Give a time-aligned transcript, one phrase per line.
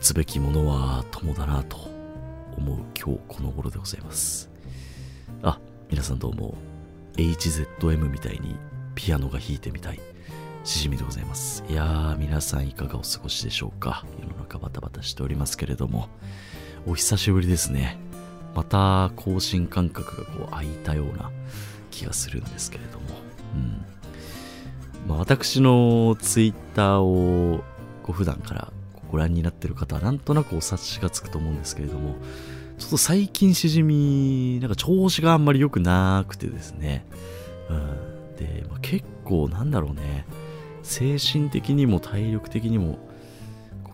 [0.00, 1.76] つべきものは友だなと
[2.56, 4.50] 思う今日この頃でございます。
[5.42, 5.58] あ
[5.90, 6.54] 皆さんどうも
[7.16, 8.56] HZM みたいに
[8.94, 10.00] ピアノが弾いてみたい。
[10.64, 11.64] しじみでございます。
[11.68, 14.04] いやー皆さんいかがお過ごしでしょうか。
[14.20, 16.08] 世の中バタバタしておりますけれども。
[16.86, 17.98] お久しぶりですね。
[18.54, 21.30] また更新感覚がこう空いたような
[21.90, 23.06] 気がするんですけれども。
[23.54, 23.84] うん。
[25.08, 27.64] まあ、私のツイッターを
[28.02, 28.72] こう普段から
[29.10, 32.16] ご覧になってる方はなんとなくお察しがつくと思うんですけれども
[32.78, 37.04] ちょっと最近しじみなんか調子があんまり良くなくてですね、
[37.68, 40.24] うん、で、まあ、結構なんだろうね。
[40.84, 42.98] 精神的にも体力的にも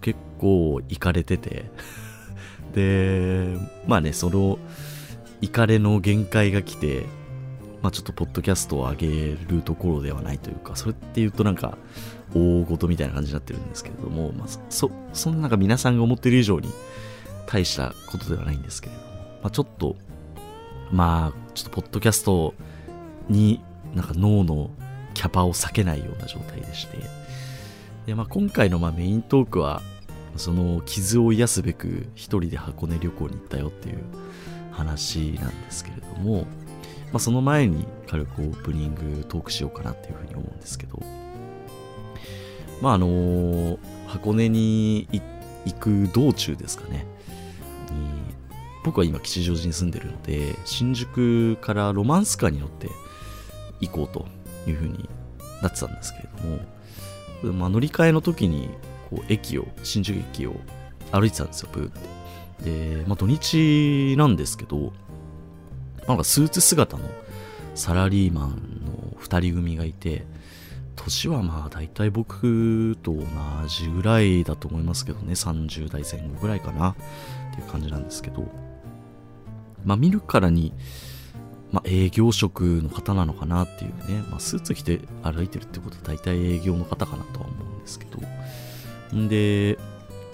[0.01, 1.65] 結構いかれてて。
[2.75, 3.57] で
[3.87, 4.59] まあねその
[5.41, 7.07] いかれの限界が来て
[7.85, 11.77] まあ、ちょっとポッドキャストを上げるところではないというか、それって言うとなんか、
[12.35, 16.69] 大事みたいな感じになってるんですけれども、まあ、そ、そんなんか皆さんが思ってる以上に
[17.47, 19.07] 大したことではないんですけれども、
[19.43, 19.97] まあ、ちょっと、
[20.91, 22.55] まあ、ちょっとポッドキャスト
[23.29, 23.61] に
[23.95, 24.71] なんか脳の
[25.15, 26.99] キャパを避けないような状態でして、
[28.07, 29.83] で、まあ、今回のまあメイントークは、
[30.37, 33.99] その傷を癒すべく一人で箱根旅行に行ったよっていう
[34.73, 36.47] 話なんですけれども、ま
[37.15, 41.01] あ、その前に軽くオープニングトークしようかなっていうふうに思うんですけど、
[42.81, 45.09] まああの箱根に
[45.65, 47.07] 行く道中ですかね、
[48.85, 52.91] 僕は今吉祥寺に住んでるので、新宿からロマンスカーに乗って
[53.81, 54.27] 行こうと
[54.71, 55.09] いうふうに
[55.63, 56.29] なってたんですけれ
[57.43, 58.69] ども、まあ、乗り換えの時に
[59.11, 60.55] こう駅を、新宿駅を
[61.13, 61.91] 歩いてたんですよ、ブーっ
[62.61, 63.01] て。
[63.01, 64.93] で、まあ、土日なんですけど、
[66.07, 67.09] なんかスーツ姿の
[67.75, 68.49] サラリーマン
[68.85, 70.27] の2人組がいて、
[71.05, 73.25] 年はまあ大体僕と同
[73.69, 76.95] じぐらいだと思いますけどね、30代前後ぐらいかなっ
[77.55, 78.49] ていう感じなんですけど、
[79.85, 80.73] まあ見るからに、
[81.73, 89.79] まあ営業職の方なのかなっていうね、まあスーツ着て歩いてるってことは大体営業の方かなとは思うんですけど、んで、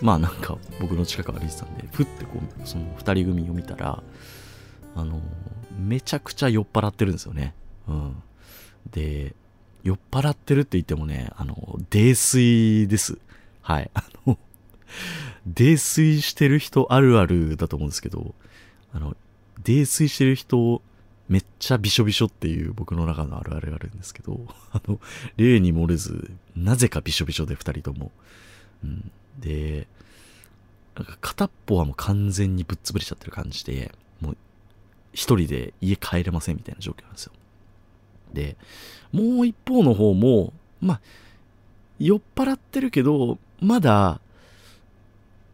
[0.01, 4.03] まあなんか僕の近く歩いてたんで、ふってこう、その2人組を見たら、
[4.95, 5.21] あの、
[5.79, 7.55] めちゃくちゃ酔っ払ってるんですよね。
[7.89, 8.23] うん。
[8.93, 9.35] で、
[9.83, 13.19] 酔っ払ってるって言ってもね、あの、泥酔です。
[13.63, 13.91] はい。
[13.95, 14.39] あの、
[15.47, 18.35] 泥酔してる人あるあるだと思うんですけど、
[18.93, 19.17] あの、
[19.65, 20.83] 泥酔してる人、
[21.29, 24.41] めっちゃびしょびしょっていう僕の中のあるあるがあるんですけど、
[24.73, 25.01] あの、
[25.37, 28.11] 例に漏れず、なぜかびしょびしょで二人とも。
[28.85, 29.11] うん。
[29.39, 29.87] で、
[30.97, 34.37] なんか片っぽはもう完全にぶっ潰れちゃってる感じで、もう
[35.13, 37.33] 一人で家帰れませんみたいな状況なんですよ。
[38.33, 38.57] で、
[39.13, 41.01] もう一方の方も、まあ、
[41.99, 44.21] 酔っ払ってるけど、まだ、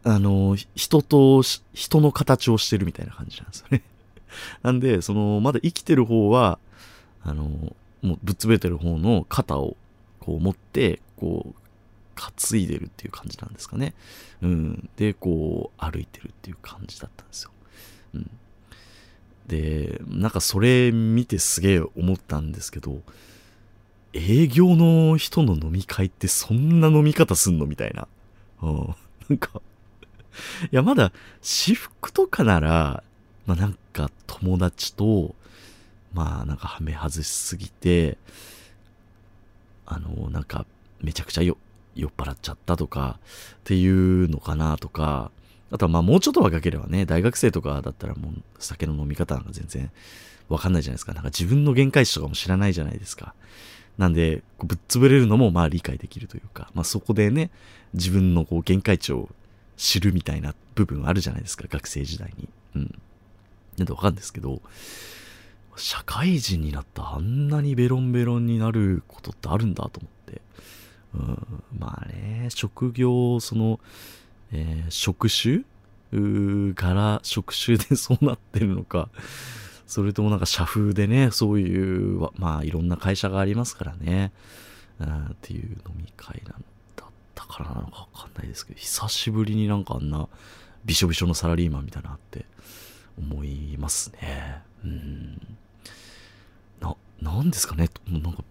[0.03, 1.41] あの、人と、
[1.73, 3.83] 人の形をしてるみたいな感じなんですよね。
[4.63, 6.59] なんで、その、まだ生きてる方は、
[7.23, 7.43] あの、
[8.01, 9.75] もうぶっ潰れてる方の肩を、
[10.19, 11.61] こう持って、こう、
[12.15, 13.93] 担いでるっていう感じなんですかね。
[14.41, 14.89] うん。
[14.95, 17.51] で、こう、歩いてるっていう感じだったんですよ。
[18.15, 18.31] うん。
[19.47, 23.01] で、なんかそれ見てすげえ思ったんですけど、
[24.13, 28.07] 営業の人の飲み会ってそんな飲み方すんのみたいな。
[28.61, 28.95] うん。
[29.29, 29.61] なんか
[30.71, 33.03] いや、まだ私服とかなら、
[33.45, 35.35] まあなんか友達と、
[36.13, 38.17] まあなんかはめ外しすぎて、
[39.85, 40.65] あの、なんか
[41.01, 41.57] めちゃくちゃ酔っ
[42.17, 43.19] 払っちゃったとか
[43.55, 45.31] っていうのかなとか、
[45.71, 49.91] あとはまあもうちょっと若ければね、大学生とかだったらもう酒の飲み方なんか全然
[50.49, 51.13] わかんないじゃないですか。
[51.13, 53.33] なんか自分の限界値とかも知らないじゃないですか。
[53.97, 57.49] なんで、ぶっ潰れるのもまあ理解できるというか、まあそこでね、
[57.93, 59.29] 自分のこう限界値を
[59.75, 62.49] 知るみたいな部分あるじゃないですか、学生時代に。
[62.75, 63.01] うん。
[63.77, 64.61] なんでわかるんですけど、
[65.75, 70.41] 社会人になったあんなにベロンベロンになることってあるんだと思って。
[71.13, 73.79] うん、まあね、職業、その、
[74.51, 75.63] えー、職種？
[76.11, 79.09] 柄、職種でそうなってるのか、
[79.87, 84.31] それともなんか社風でね、そういう、まあいろんな会社がありますからね、
[84.99, 86.63] あっていう飲み会なん
[86.95, 90.27] だったからなのかわかんないですけど、久しぶりになんかあんな
[90.85, 92.45] びしょびしょのサラリーマンみたいなって
[93.17, 94.61] 思いますね。
[94.83, 95.57] うん。
[96.79, 98.43] な、なんですかねもうなんか、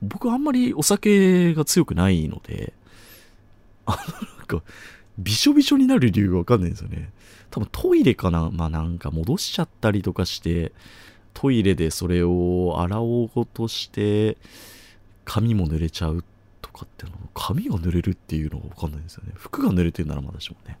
[0.00, 2.72] 僕あんまりお酒が強くないので、
[3.86, 4.62] あの、なんか、
[5.18, 7.10] びしょびしょになる理由がわかんないんですよね。
[7.50, 8.50] 多分トイレかな。
[8.50, 10.72] まあなんか戻しちゃったりとかして、
[11.34, 14.36] トイレでそれを洗おうとして、
[15.24, 16.24] 髪も濡れちゃう
[16.60, 19.32] とかっていうの髪が濡れるっていうのがわかんないんですよね。
[19.36, 20.78] 服が濡れてるならまだしもね、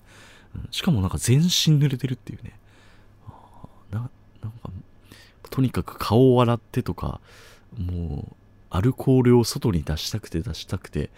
[0.54, 2.58] うん、しかもなんか全身濡れてるっていうね。
[3.90, 4.10] な
[4.42, 4.70] なんか
[5.50, 7.20] とにかく顔を洗ってとか
[7.78, 8.34] もう
[8.70, 11.10] アルコールを外に出したくて出したくて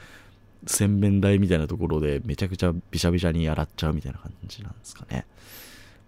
[0.67, 5.27] 洗面台みたいなところでめちゃくちゃびしゃびしゃに洗っちゃうみたいな感じなんですかね。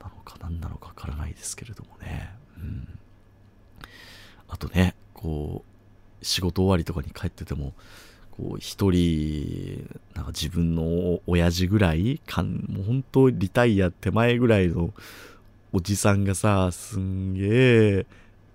[0.01, 2.31] なのか何なのかわからないですけれどもね。
[2.59, 2.99] うん。
[4.49, 5.65] あとねこ
[6.21, 7.73] う仕事終わりとかに帰ってても
[8.33, 14.93] こう一人なんか自分の親父ぐらいかんもう本当リタイア手前ぐらいの
[15.73, 18.07] おじさんがさすんげえ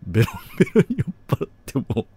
[0.08, 2.08] ベロンベロンに酔っ払っても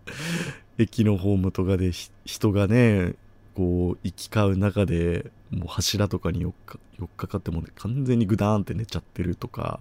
[0.79, 1.93] 駅のホームとかで
[2.25, 3.15] 人がね
[3.57, 6.79] こう行き交う中でもう柱とかに寄っか
[7.17, 9.81] かかっても、ね、完全にグダーンって寝ちゃってるとか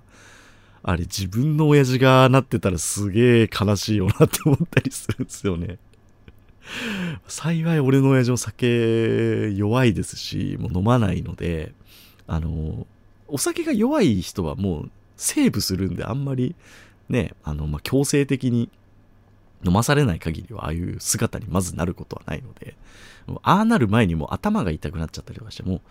[0.81, 5.77] あれ自分の親父がなってたらすげえ悲しいよなって思ったりするんですよね。
[7.27, 11.73] 幸い俺の親父も酒弱いですしもう飲まないので
[12.27, 12.87] あの
[13.27, 16.55] お酒が弱い人はもうセーブするんであんまり
[17.09, 18.69] ねあの、まあ、強制的に
[19.65, 22.75] 飲まされない限りはああいう姿にまずなることはないので
[23.43, 25.81] ああなる前にもう頭が痛くなっちゃったりとかしてもう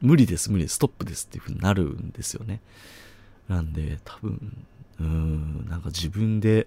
[0.00, 2.60] 無理です無理ですストップですっていう風になるんですよね。
[3.48, 4.66] なんで多分
[5.00, 6.66] うんなんか自分で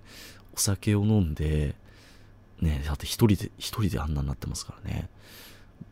[0.54, 1.76] お酒を飲んで
[2.60, 5.10] ねだって一人で一人であんなになってますからね。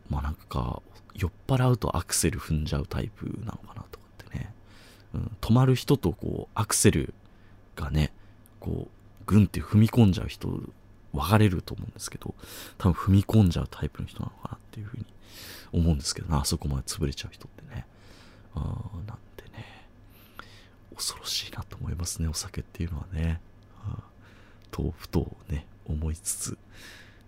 [0.08, 0.82] まあなんか
[1.14, 4.54] 酔っ払うとアクセル踏んじゃうタイプなのかなとかってね、
[5.14, 7.14] うん、止まる人とこうアクセル
[7.76, 8.12] がね
[8.58, 10.48] こうグンって踏み込んじゃう人
[11.12, 12.34] 分かれると思うんですけど
[12.78, 15.04] 多分踏み込んじゃうタイプの人なのかなっていうふうに
[15.72, 17.86] 思うんですけどなあそこまで潰れちゃう人ってね。
[18.54, 18.58] あ
[19.06, 19.86] なんでね。
[20.94, 23.40] 恐ろしいなと思いますねお酒っていうのはね。
[24.70, 26.58] とふとね思いつつ、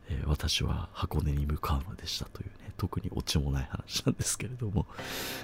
[0.09, 4.87] えー、私は箱根に向かうのでしたというね特にオチもない話なんですけれども。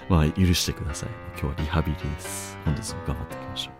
[0.09, 1.09] まあ許してください。
[1.39, 2.57] 今日はリハビリです。
[2.65, 3.78] 本日も頑張っていきましょう。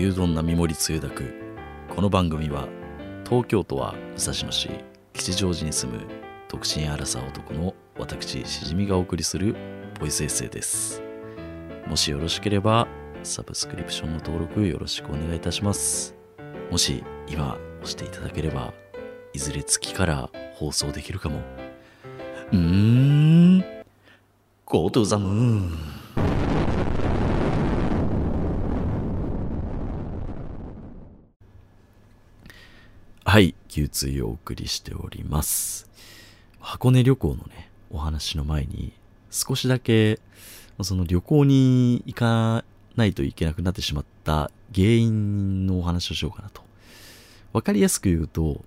[0.00, 1.30] 牛丼並盛りつゆだく
[1.94, 2.66] この番組は
[3.28, 4.70] 東京都は武蔵野市
[5.12, 6.00] 吉祥寺に住む
[6.48, 9.54] 独身アラサー男の私しじみがお送りする
[10.00, 11.02] ボイスエッセイです。
[11.86, 12.88] もしよろしければ
[13.24, 16.14] サブスクリプションの登録よろしくお願いいたします。
[16.70, 18.72] もし今押していただければ
[19.34, 21.42] いずれ月から放送できるかも。
[22.52, 23.60] うーん。
[24.64, 26.39] Go to the moon
[33.30, 35.88] はい、牛追をお送りしております。
[36.58, 38.92] 箱根旅行のね、お話の前に、
[39.30, 40.18] 少しだけ、
[40.82, 42.64] その旅行に行か
[42.96, 46.62] ないといけなくなってしまった原因のお話をしようかなと。
[47.52, 48.64] わかりやすく言うと、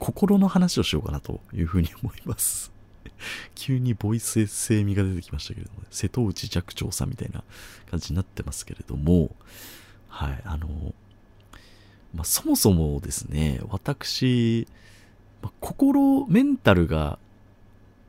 [0.00, 2.72] 心の話をしようかなというふうに思います。
[3.54, 7.44] 急にボイスエッセイ味が出てきましたけれども、瀬戸内寂聴さんみたいな
[7.88, 9.36] 感じになってますけれども、
[10.08, 10.92] はい、あの、
[12.14, 14.66] まあ、そもそもですね、私、
[15.40, 17.18] まあ、心、メンタルが、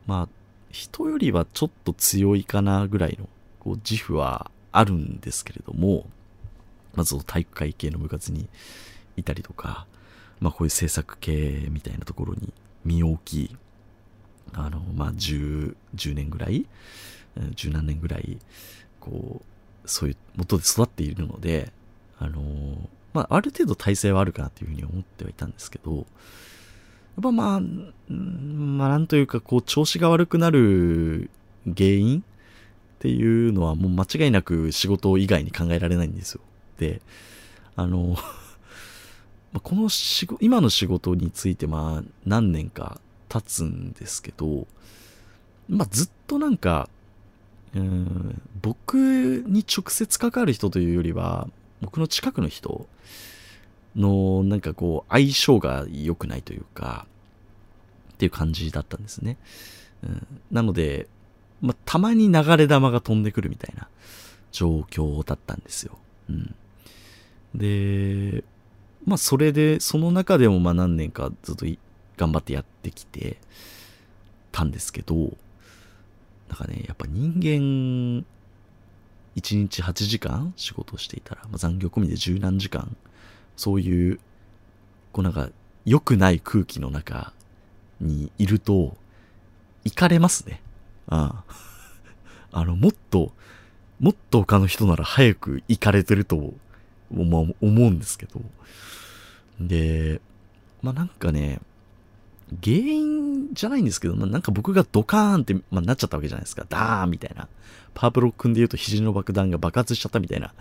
[0.06, 0.30] まあ、
[0.70, 3.30] 人よりはちょっと強いかなぐらいの
[3.60, 6.08] こう自負はあるんですけれども、
[6.96, 8.50] まず体育会系の部活に
[9.16, 9.86] いたりとか、
[10.40, 12.52] まあこういう制作系みたいなところに
[12.84, 13.58] 身を置き、
[14.54, 16.66] あの、まあ10、10年ぐらい、
[17.56, 18.40] 十何年ぐらい、
[19.00, 19.42] こ
[19.86, 21.72] う、そういう元で育っているので、
[22.20, 26.06] あのまあ、ある程度体制はあるかなというふうに思ってはいたんですけど、やっ
[27.22, 27.60] ぱまあ、
[28.10, 31.30] まあ、なんというか、こう、調子が悪くなる
[31.66, 32.24] 原因っ
[33.00, 36.42] ていうのはもう間違いなく仕事以外に考えられないんですよ。
[36.78, 37.02] で、
[37.76, 38.16] あの、
[39.62, 44.68] この仕事、今の仕事についてまあ何年か経つんですけど、
[45.68, 46.90] まあずっとなんか、
[47.76, 48.96] うん、僕
[49.48, 51.50] に直接関わる人というよりは、
[51.84, 52.88] 僕の近くの人
[53.96, 57.06] のなんかこう相性が良くないというか
[58.14, 59.38] っていう感じだったんですね。
[60.04, 61.08] うん、なので、
[61.62, 63.88] まあ、たまに流れ弾が飛んでくるみたいな
[64.52, 65.98] 状況だったんですよ。
[66.30, 66.56] うん、
[67.56, 68.44] で、
[69.06, 71.66] まあそれで、その中でもまあ何年かずっと
[72.18, 73.38] 頑張ってやってきて
[74.52, 75.16] たんですけど、
[76.50, 78.26] なんかね、やっぱ人間、
[79.36, 82.96] 1日8時間仕事していたら、まあ、残業込みで十何時間
[83.56, 84.20] そういう、
[85.12, 85.50] こうなんか、
[85.86, 87.34] 良くない空気の中
[88.00, 88.96] にいると、
[89.84, 90.62] 行かれますね。
[91.08, 91.56] ああ。
[92.60, 93.34] あの、もっと、
[94.00, 96.54] もっと他の人なら早く行かれてると、
[97.12, 98.42] 思うんですけど。
[99.60, 100.20] で、
[100.82, 101.62] まあなんかね、
[102.62, 106.66] 原因じゃないんですけど、まあ、なんか僕がドカーンって、まあ、なっちゃったわけじゃないですか。
[106.68, 107.48] ダーンみたいな。
[107.94, 110.54] パープロ君で言うと肘の爆弾が爆発しちゃったみたいな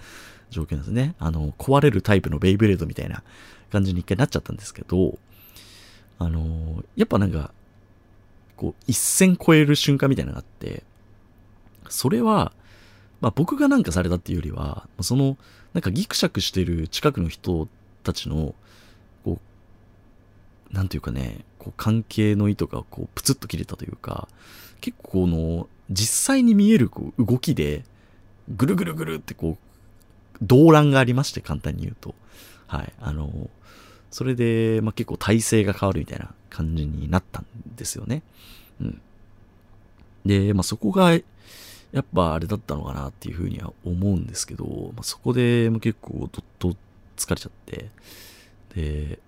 [0.51, 1.15] 状況なんですね。
[1.19, 3.23] あの、壊れるタイプのベイブレードみたいな
[3.71, 5.19] 感じに一回なっちゃったんですけど、
[6.19, 7.53] あの、やっぱなんか、
[8.57, 10.85] こう、一線超える瞬間みたいなのがあって、
[11.89, 12.53] それは、
[13.21, 15.37] まあ僕がなんかされたっていうよりは、その、
[15.75, 17.69] なんかギクシャクしてる近くの人
[18.03, 18.55] たちの、
[19.25, 19.41] こう、
[20.73, 24.29] なんていうかね、こう関係の糸がこうプツッと切れたというか、
[24.81, 27.85] 結構この、実際に見えるこう動きで、
[28.49, 32.15] ぐるぐるぐるってこう、動乱がありまして、簡単に言うと。
[32.67, 32.93] はい。
[33.01, 33.51] あの、
[34.11, 38.23] それで、まあ、結構体勢が変わるみたいな感じになったんですよね。
[38.81, 39.01] うん。
[40.25, 44.65] で、まあ、そこが、やっぱあれだったのかなっていうふうには思うんですけど、
[44.97, 46.75] まあ、そこでも結構どっと
[47.17, 47.91] 疲れちゃって、
[48.75, 49.19] で、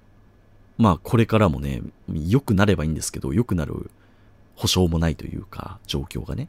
[0.76, 3.90] まあこれからもね、良くなればいいんですけど、良くなる
[4.56, 6.48] 保証もないというか、状況がね。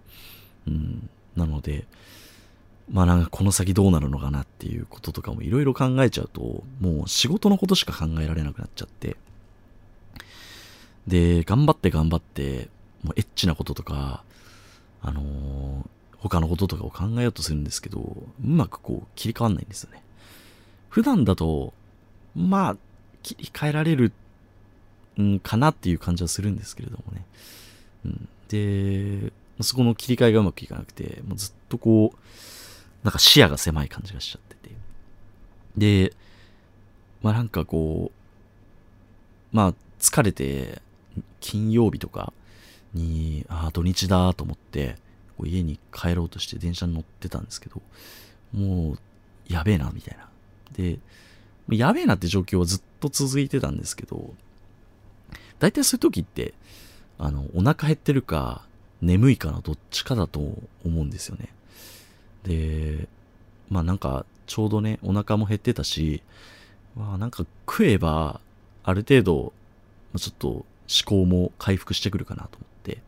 [0.67, 1.09] うん。
[1.35, 1.85] なので、
[2.91, 9.17] まあなんかこの先どうなるのかなっていうこととかもいろいろ考えちゃうと、もう仕事のことしか考えられなくなっちゃって。
[11.07, 12.69] で、頑張って頑張って、
[13.03, 14.23] もうエッチなこととか、
[15.01, 20.01] あのー、他のこととかを考えようとするんですけど、うまくこう切り替わんないんですよね。
[20.89, 21.73] 普段だと、
[22.35, 22.77] まあ、
[23.25, 24.11] 切り替えられる、
[25.19, 27.25] んかなっていう感じはするんですけれどもね。
[28.05, 32.17] うん、で、そこの切り替えがうまくいかなくて、もうずっとこう、
[33.03, 34.75] なんか視野が狭い感じがしちゃってて。
[35.77, 36.13] で、
[37.23, 40.81] まあなんかこう、まあ疲れて、
[41.39, 42.33] 金曜日とか
[42.93, 44.97] に、ああ、土日だと思って、
[45.43, 47.81] 家に帰ろうとして電車に乗ってたんですけど、
[48.53, 48.97] もう、
[49.47, 50.29] やべえな、みたいな。
[50.73, 50.99] で、
[51.69, 54.33] やべえなって状況はずっと続いてたんですけど、
[55.59, 56.53] 大体そういう時って、
[57.17, 58.65] あの、お腹減ってるか、
[59.01, 61.49] 眠いかのどっちかだと思うんですよね。
[62.43, 63.07] で、
[63.69, 66.21] まあなんか、ちょうどね、お腹も減ってたし、
[66.95, 68.39] まあなんか食えば、
[68.83, 69.53] ある程度、
[70.17, 70.65] ちょっと思
[71.05, 73.01] 考も回復してくるかなと思って、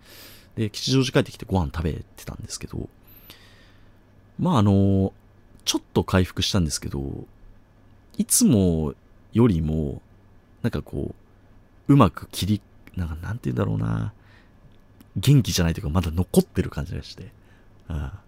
[0.56, 2.90] で、吉祥寺帰ってきてご飯食べてたんですけど、
[4.40, 5.14] まああの、
[5.66, 7.26] ちょっと回復したんですけど、
[8.18, 8.96] いつも
[9.34, 10.02] よりも、
[10.62, 11.16] なんかこ
[11.88, 12.62] う、うまく切り、
[12.96, 14.14] なんかなんて言うんだろうな、
[15.16, 17.32] 元気じゃないというかまだ残ってる感じがして、
[17.88, 18.28] ああ。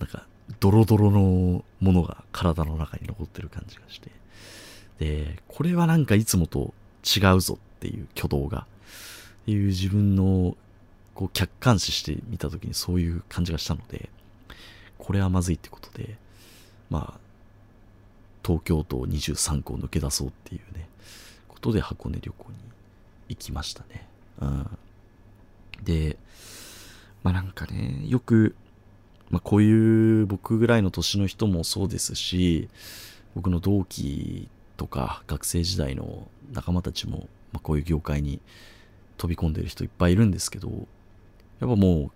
[0.00, 0.26] なんか、
[0.60, 4.10] ドロドロのものが体の中に残ってる感じがして、
[4.98, 6.74] で、これはなんかいつもと
[7.04, 8.66] 違うぞっていう挙動が、
[9.42, 10.56] っていう自分の
[11.14, 14.10] こう客観視してみた時にそういう感じがしたので、
[14.98, 16.16] これはまずいってことで、
[16.90, 17.20] まあ、
[18.44, 20.88] 東京都23区を抜け出そうっていうね、
[21.48, 22.56] ことで箱根旅行に
[23.28, 24.06] 行きましたね。
[24.40, 24.78] うん。
[25.82, 26.16] で、
[27.22, 28.54] まあなんかね、よく、
[29.30, 32.68] まあこういう僕ぐらいの年の人もそうですし、
[33.34, 38.40] 僕の同期とか学生時代の仲間たちも、まあ、こういう業界に
[39.16, 40.68] 飛び込んでる人いっぱいいるんですけど、
[41.60, 42.10] やっぱもう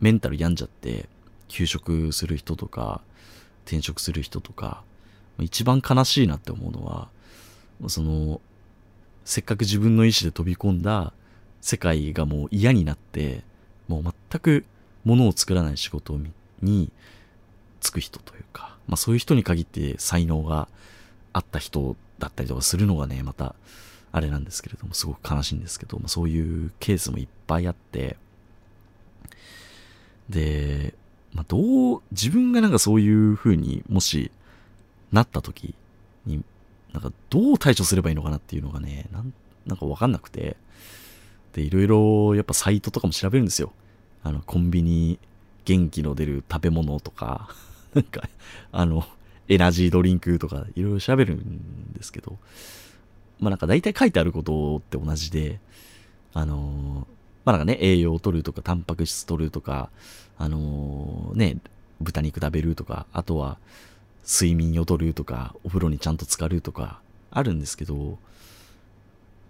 [0.00, 1.08] メンタル病んじゃって、
[1.48, 3.02] 休職する人とか、
[3.64, 4.82] 転職する人とか、
[5.38, 7.08] 一番悲しいなって思うのは、
[7.88, 8.40] その、
[9.24, 11.12] せっかく自分の意思で飛び込んだ
[11.60, 13.42] 世界がもう嫌になって、
[13.88, 14.64] もう全く
[15.04, 16.18] 物を作らない仕事
[16.62, 16.90] に
[17.80, 20.68] 就く人というか、まあそういう人に限って才能が
[21.32, 23.54] あった人だったりとかするのがね、また
[24.12, 28.16] あれなんですけれども、すごく悲しいんですけど、まあ、そういうケースもいっぱいあって、
[30.30, 30.94] で、
[31.34, 34.30] まあ、どう、自分がなんかそういう風にもし
[35.12, 35.74] なった時
[36.24, 36.42] に、
[36.92, 39.32] なんかどう対処すればいいのかなっていうのがね、なん
[39.66, 40.56] なんかわかんなくて、
[41.52, 43.72] で、いろいろやっぱサイトとかも調べるんですよ。
[44.22, 45.18] あの、コンビニ、
[45.64, 47.48] 元気の出る食べ物とか、
[47.94, 48.28] なんか、
[48.72, 49.06] あの、
[49.48, 52.38] エナジードリンクとかいろいろ調べるんですけど、
[53.38, 55.60] まあなんか大体書いてあることって同じで、
[56.32, 57.06] あの
[57.44, 59.90] まあなんかね、栄養を取るとか、タンパク質取るとか、
[60.36, 61.58] あのね、
[62.00, 63.58] 豚肉食べるとか、あとは、
[64.26, 68.18] 睡眠をとるとか、お風呂にちゃんと浸かるとか、あるんですけど、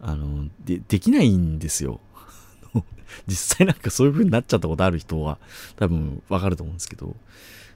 [0.00, 2.00] あの、で、できないんですよ。
[3.26, 5.38] 実際なんかそういう風になっちゃったことある人は
[5.76, 7.16] 多分わかると思うんですけど、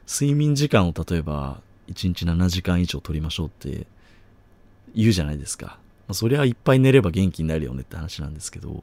[0.07, 3.87] 睡眠時間を例えば1日7時間以上取りましょうって
[4.95, 5.79] 言うじゃないですか。
[6.07, 8.83] まあ、そりゃいっぱい寝れば元気になるよねって話なんですけど、も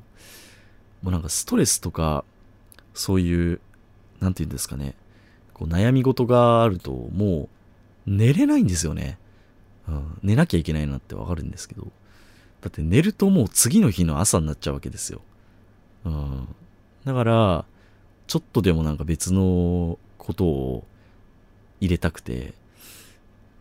[1.03, 2.23] うなんかストレスとか、
[2.93, 3.59] そういう、
[4.19, 4.95] なんて言うんですかね、
[5.53, 7.49] こう悩み事があるともう
[8.07, 9.19] 寝れないんですよね。
[9.87, 11.87] うん、寝なきゃいけないなってわかるんですけど、
[12.61, 15.21] だって寝るともう次の日の朝になっちゃうわけですよ。
[16.05, 16.47] うん。
[17.05, 17.65] だから、
[18.25, 20.87] ちょっとでもなんか別のことを
[21.79, 22.53] 入れたくて、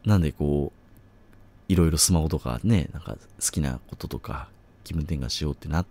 [0.05, 4.49] なんでこう、いろいろスマホとかね、なんか好きなこととか
[4.85, 5.85] 気分転換しようってな、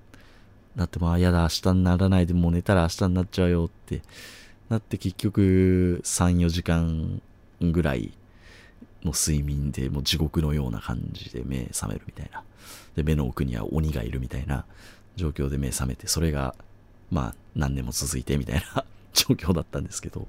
[0.76, 4.02] なっても、あ、やだ、明日にならないでもう寝たら明日になっちゃうよって
[4.70, 7.22] なって結局3、4時間
[7.62, 8.12] ぐらい
[9.06, 12.44] の睡眠でもう地獄のような感じで目覚めるみたいな。
[12.96, 14.66] で、目の奥には鬼がいるみたいな
[15.16, 16.56] 状況で目覚めて、それが、
[17.12, 18.84] まあ、何年も続いてみたいな
[19.14, 20.28] 状況だったんですけど。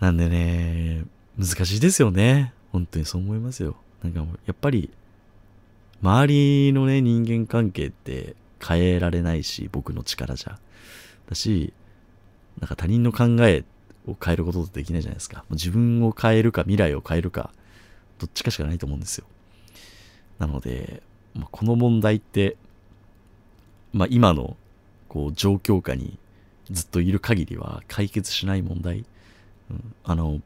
[0.00, 1.04] なんでね、
[1.38, 2.52] 難しいですよね。
[2.72, 3.76] 本当にそう思いますよ。
[4.02, 4.90] なんかもう、やっぱり、
[6.02, 10.58] 周りのね、人間関係って変えられないし、僕の力じゃ。
[11.28, 11.72] だし、
[12.60, 13.64] なんか他人の考えっ
[14.06, 15.44] を変えることってできないじゃないですか。
[15.50, 17.50] 自分を変えるか未来を変えるか、
[18.18, 19.26] どっちかしかないと思うんですよ。
[20.38, 21.02] なので、
[21.34, 22.56] まあ、この問題って、
[23.92, 24.56] まあ、今の
[25.08, 26.18] こう状況下に
[26.70, 29.04] ずっといる限りは解決しない問題。
[29.70, 30.40] うん、あの、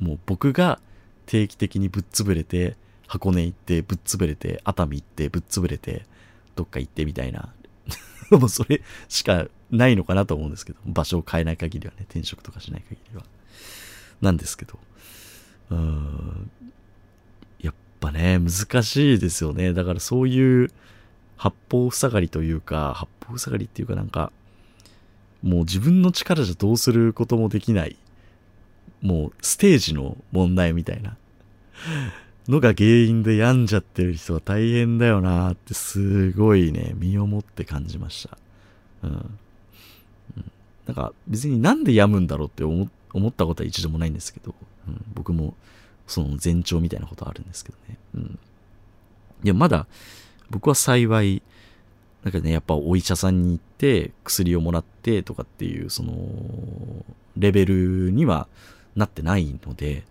[0.00, 0.80] もう僕が
[1.26, 2.76] 定期的にぶっ潰れて、
[3.06, 6.06] 箱根行ってぶっ潰れて、熱海行ってぶっ潰れて、
[6.56, 7.52] どっか行ってみたいな。
[8.38, 13.24] もそれしかないのかなと思うんですけど、場所を変えない限りはね、転職とかしない限りは。
[14.20, 14.78] なんですけど、
[15.70, 16.50] うん、
[17.60, 19.72] やっぱね、難しいですよね。
[19.72, 20.70] だからそういう
[21.36, 24.30] 八方塞がりというか、八方塞がりっていうかなんか、
[25.42, 27.96] もう自分の力じゃどうすることもできない、
[29.00, 31.16] もうステージの問題みたいな
[32.48, 38.38] のが原因で病んじゃってる人は大変だよなってすごいね、身をもって感じました。
[39.04, 39.38] うん。
[40.86, 42.88] なんか別になんで病むんだろうって思
[43.28, 44.54] ったことは一度もないんですけど、
[44.88, 45.54] うん、僕も
[46.08, 47.98] その前兆みたいなことあるんですけどね。
[48.14, 48.38] うん。
[49.44, 49.86] いや、まだ
[50.50, 51.42] 僕は幸い、
[52.24, 56.14] なんかね、やっぱお医者さんに行って薬をもらってとかっていう、その、
[57.36, 58.48] レベルには
[58.94, 60.04] なってないので、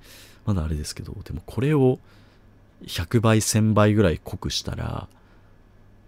[0.45, 1.99] まだあれですけど、でもこれを
[2.85, 5.07] 100倍、1000倍ぐらい濃くしたら、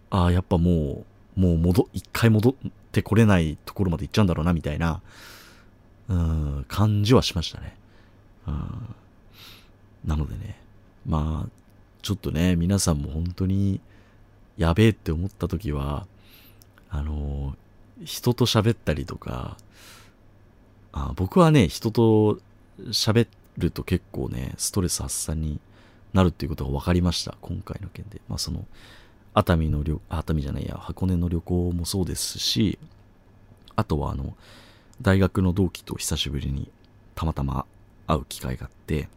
[0.10, 1.06] ああ、やっぱも
[1.38, 5.02] う、もう戻、一回戻ってこれないところまで行っちゃうんだろうな、みたいな、
[6.10, 7.76] うん、感じはしましたね。
[8.48, 8.96] うん、
[10.06, 10.60] なのでね、
[11.06, 11.50] まあ、
[12.02, 13.80] ちょっとね、皆さんも本当に、
[14.58, 16.06] やべえって思った時は、
[16.90, 17.56] あの、
[18.04, 19.58] 人と喋ったりとか、
[20.92, 22.40] あ僕はね、人と
[22.90, 25.60] 喋ると結構ね、ストレス発散に
[26.14, 27.36] なるっていうことが分かりました。
[27.42, 28.22] 今回の件で。
[28.28, 28.66] まあその、
[29.34, 32.78] 熱海の旅、熱海じゃないや、箱根の旅行もそうですし、
[33.76, 34.36] あとはあの、
[35.02, 36.72] 大学の同期と久しぶりに
[37.16, 37.66] たまたま
[38.08, 39.10] 会う機会があって、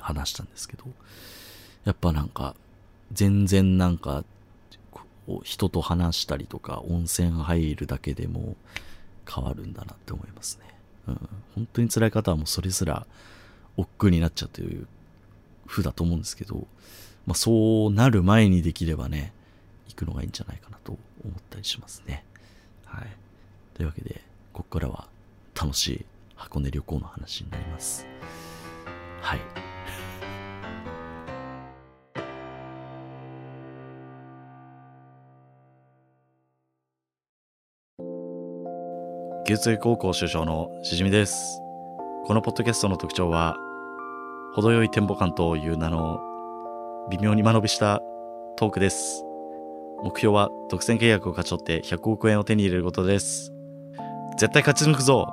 [0.00, 0.84] 話したんですけど、
[1.84, 2.54] やっぱなんか、
[3.12, 4.24] 全然なんか、
[5.42, 8.56] 人と話したりとか、温泉入るだけでも
[9.28, 10.74] 変わるんだなって思いますね。
[11.08, 11.28] うん。
[11.54, 13.06] 本当に辛い方はもうそれすら
[13.76, 14.86] 億劫になっちゃうという
[15.68, 16.66] 風だと思うんですけど、
[17.26, 19.32] まあ、そうなる前にできればね、
[19.86, 22.24] 行くのがいいんじゃないかなと思ったりしますね。
[22.84, 23.06] はい。
[23.74, 25.06] というわけで、ここからは
[25.54, 26.04] 楽しい
[26.34, 28.06] 箱根旅行の話になります。
[29.20, 29.40] はい。
[39.44, 41.58] 牛津高校首相のしじみです。
[42.26, 43.56] このポッドキャストの特徴は、
[44.54, 46.20] 程よいテンポ感という名の
[47.10, 48.00] 微妙に間延びした
[48.56, 49.24] トークです。
[50.02, 53.52] 目標は独占契約を勝ち取って100億円を手に入れることです。
[54.38, 55.26] 絶対勝ち抜くぞ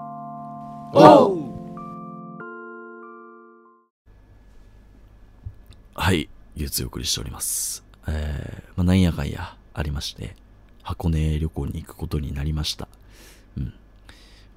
[5.93, 7.83] はい、月送りしております。
[8.07, 10.35] えー、まあ、なんやかんやありまして、
[10.83, 12.87] 箱根旅行に行くことになりました。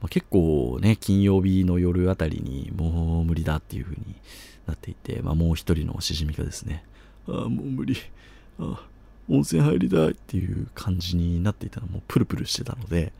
[0.00, 4.14] まあ、結構ね、金曜日の夜あたりにもう無理だっていう風に
[4.66, 6.84] なっていて、まあ、もう一人のしじみがですね、
[7.26, 7.96] ああ、もう無理。
[8.60, 8.86] ああ、
[9.28, 13.12] 温泉入りたいっていう感じになっていたのもうプルプルしてたので、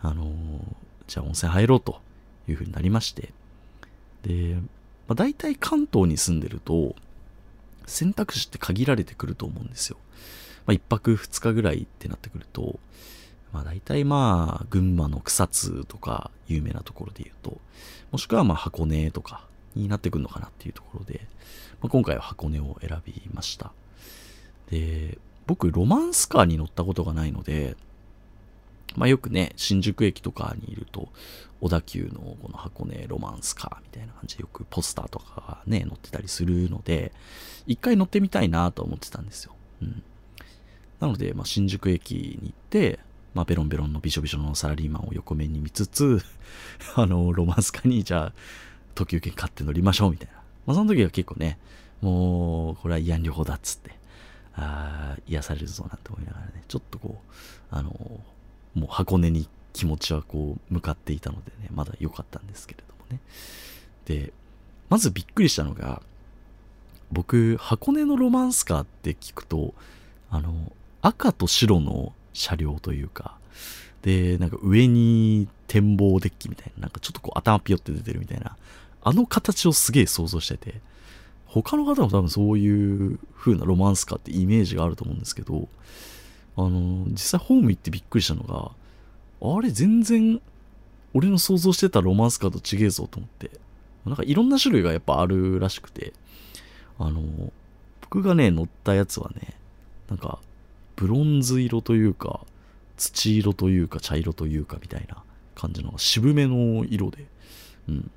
[0.00, 0.28] あのー、
[1.06, 2.00] じゃあ温泉入ろうと
[2.48, 3.32] いう風になりまして、
[4.22, 4.54] で、
[5.06, 6.96] まあ、大体関東に住んでると、
[7.86, 9.96] 選択肢って限られてくると思うんですよ。
[10.66, 12.80] まあ、1泊2日ぐらいってなってくると、
[13.52, 17.58] まあ大体まあ、群馬の草津とか有名なところで言うと、
[18.12, 21.26] もしくはまあ箱根とかになってくるのかなっていうところで、
[21.80, 23.72] まあ、今回は箱根を選びました。
[24.70, 27.76] で、僕、ロマンスカーに乗ったことがないので、
[28.96, 31.08] まあよくね、新宿駅とかにいると、
[31.60, 37.12] 小田急のこの箱根ロマンスカーみたいな感じでよくポスターとかがね、載ってたりするので、
[37.66, 39.54] 一回乗ってみたいなと思ってたんですよ。
[39.82, 40.02] うん。
[41.00, 43.00] なので、まあ、新宿駅に行って、
[43.36, 46.22] まあ、ベロンベロンのびしょびしょのサラリーマンを横目に見つつ、
[46.96, 48.32] あの、ロマンスカに、じゃあ、
[48.94, 50.32] 特急券買って乗りましょうみたいな。
[50.64, 51.58] まあ、その時は結構ね、
[52.00, 53.90] もう、これは慰安旅行だっつって、
[54.54, 57.34] ああ、癒されるぞなんて思いながらね、ちょっとこう、
[57.70, 57.90] あの、
[58.74, 63.20] もう箱根に気持ちはこう、向かっていたのでね、まだ良かったんですけれどもね。
[64.06, 64.32] で、
[64.88, 66.00] まずびっくりしたのが、
[67.12, 69.74] 僕、箱根のロマンスカーって聞くと、
[70.30, 70.72] あの、
[71.02, 73.36] 赤と白の車両というか、
[74.02, 78.56] で、なんか上に展望デッキみたいな、なんかちょっとこう頭ピヨって出てるみたいな、
[79.02, 80.80] あの形をすげえ想像してて、
[81.46, 85.68] 他の方も多分そういう風なロマンスカーってイメージがあると思うんですけど、
[86.56, 88.70] あの、実際ホーム行ってびっくりしたのが、
[89.40, 90.40] あれ全然
[91.14, 93.50] 俺の想像してたロマンスカーと違えぞと思って、
[94.04, 96.12] なんかいろんな種類がやっぱあるらしくて、
[96.98, 97.22] あの、
[98.02, 99.54] 僕がね、乗ったやつはね、
[100.08, 100.38] なんか、
[100.96, 102.40] ブロンズ色というか、
[102.96, 105.22] 土色というか、茶色というか、みたいな
[105.54, 107.26] 感じの渋めの色で、
[107.88, 108.10] うん。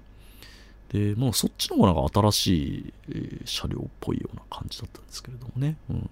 [0.89, 5.77] で、まあ、そっちの方がなんか新しい、車両っぽいような感じだったんですけれどもね。
[5.89, 6.09] うん。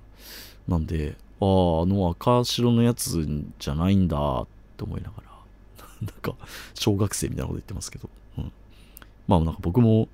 [0.67, 3.25] なんで、ああ、あの赤白のやつ
[3.59, 5.31] じゃないんだって思いながら、
[6.01, 6.35] なんか、
[6.73, 8.51] 小学生みたいなこと言ってますけど、うん。
[9.27, 10.09] まあ、なんか僕も、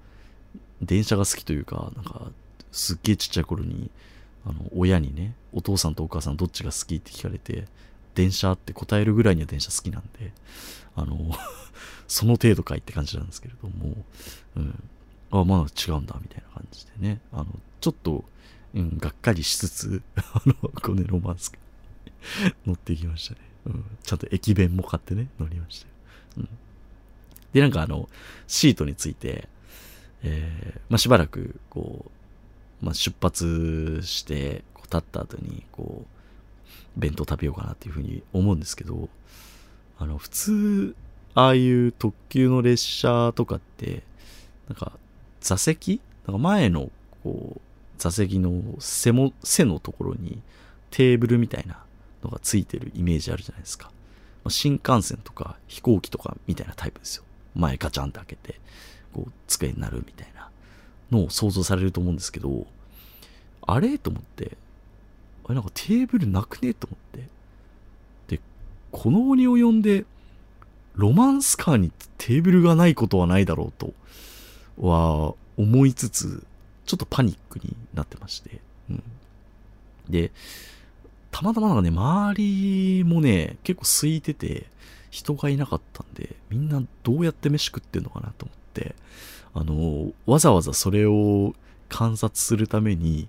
[0.81, 2.31] 電車が好きというか、なんか、
[2.71, 3.89] すっげえちっちゃい頃に、
[4.45, 7.65] あの、親にね、お父さんとお母さんどっちが好きって聞かれて、
[8.15, 10.31] 電車って答えるぐらいには電車好きなんで、
[10.95, 11.31] あの、
[12.07, 13.95] その程度かいって感じなんですけれども、
[14.55, 14.83] うん。
[15.31, 17.47] あ、まだ違うんだ、みたいな感じでね、あの、
[17.81, 18.23] ちょっと、
[18.75, 21.51] うん、がっかりしつつ、 あの、このロマンス
[22.65, 23.39] 乗っていきましたね。
[23.65, 23.85] うん。
[24.03, 25.93] ちゃんと駅弁も買ってね、乗りましたよ。
[26.37, 26.49] うん。
[27.53, 28.09] で、なんかあの、
[28.47, 29.47] シートについて、
[30.23, 32.05] えー、まあ、しばらく、こ
[32.81, 39.09] う、まあ、出発して、こう、立った後に、こう、弁当食べようかなっていうふうに思うんですけど、
[39.97, 40.95] あの、普通、
[41.35, 44.03] ああいう特急の列車とかって、
[44.67, 44.91] なんか、
[45.41, 46.91] 座席なんか前の、
[47.23, 47.61] こう、
[47.97, 50.41] 座席の背も、背のところに
[50.91, 51.83] テーブルみたいな
[52.23, 53.91] のがついてるイメージあるじゃないですか。
[54.49, 57.23] 新幹線とか飛行機とかみたいなタイプですよ。
[57.55, 58.59] 前ガチャンって開けて、
[59.13, 60.49] こう、机になるみたいな
[61.11, 62.67] のを想像されると思うんですけど、
[63.65, 63.97] あれ？
[63.97, 64.57] と思って、
[65.45, 66.73] あれなんかテーブルなくね？
[66.73, 67.27] と思って。
[68.37, 68.41] で、
[68.91, 70.05] この鬼を呼んで、
[70.95, 73.93] ロマンスカーにテーブルがないことはないだろうと
[74.77, 76.43] は思いつつ、
[76.85, 78.59] ちょっとパニックになってまして。
[78.89, 79.03] うん、
[80.09, 80.31] で、
[81.31, 84.67] たまたまなんかね、周りもね、結構空いてて、
[85.09, 88.95] 人がいなかったんで、みんなどうやって飯食ってんのかなと思って、
[89.53, 91.53] あの、わざわざそれを
[91.89, 93.27] 観察するために、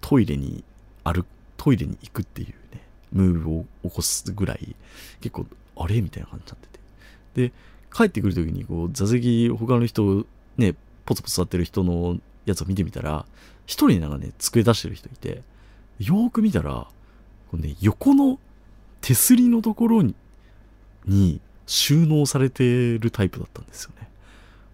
[0.00, 0.64] トイレに
[1.04, 1.24] ある、
[1.56, 4.74] トイレに行くっていうね、ムーブを起こすぐらい、
[5.20, 6.00] 結構、あれ？
[6.00, 6.78] みたいな感じになって
[7.34, 7.48] て。
[7.48, 7.52] で、
[7.92, 13.26] 帰ってくるときに、こう、座席、他の人、ね、ポツポツ座ってる人のやつを見てみたら、
[13.66, 15.42] 一人なんかね、机出してる人いて、
[15.98, 16.86] よーく見たら、
[17.50, 18.38] こね、横の
[19.00, 20.14] 手すりのところに
[21.06, 24.08] に収納されてるタイプだったんですよね。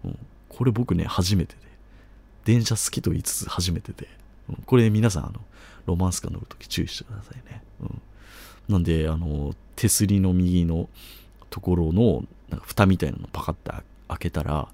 [0.05, 1.61] うん、これ僕ね、初めてで。
[2.45, 4.07] 電車好きと言いつつ初めてで。
[4.65, 5.41] これ皆さん、あの、
[5.85, 7.63] ロマンスカー乗るとき注意してくださいね。
[7.81, 8.01] うん、
[8.67, 10.89] なんで、あの、手すりの右の
[11.49, 13.71] ところの、なんか蓋みたいなのパカッて
[14.07, 14.67] 開けたら、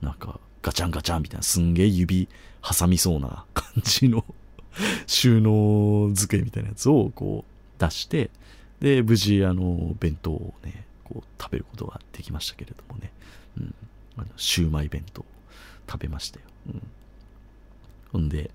[0.00, 2.28] なんかガチャンガチャンみたいなすんげえ指
[2.62, 4.24] 挟みそうな感じの
[5.06, 8.30] 収納机みたいなやつをこう出して、
[8.80, 13.12] で、無事、あの、弁当をね、こう食べることができましたけれどもね。
[13.58, 13.74] うん。
[14.16, 15.24] あの、シューマイ弁当
[15.88, 16.46] 食べましたよ。
[16.68, 16.82] うん。
[18.12, 18.50] ほんで、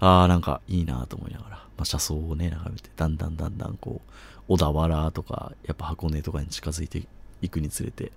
[0.00, 4.12] ああ、なんかいいなと思いながら、まあ、車窓をね、眺めて、だんだんだんだんこう、
[4.48, 7.02] 小田原とか、やっぱ箱根とかに近づいて
[7.42, 8.12] いくにつれて、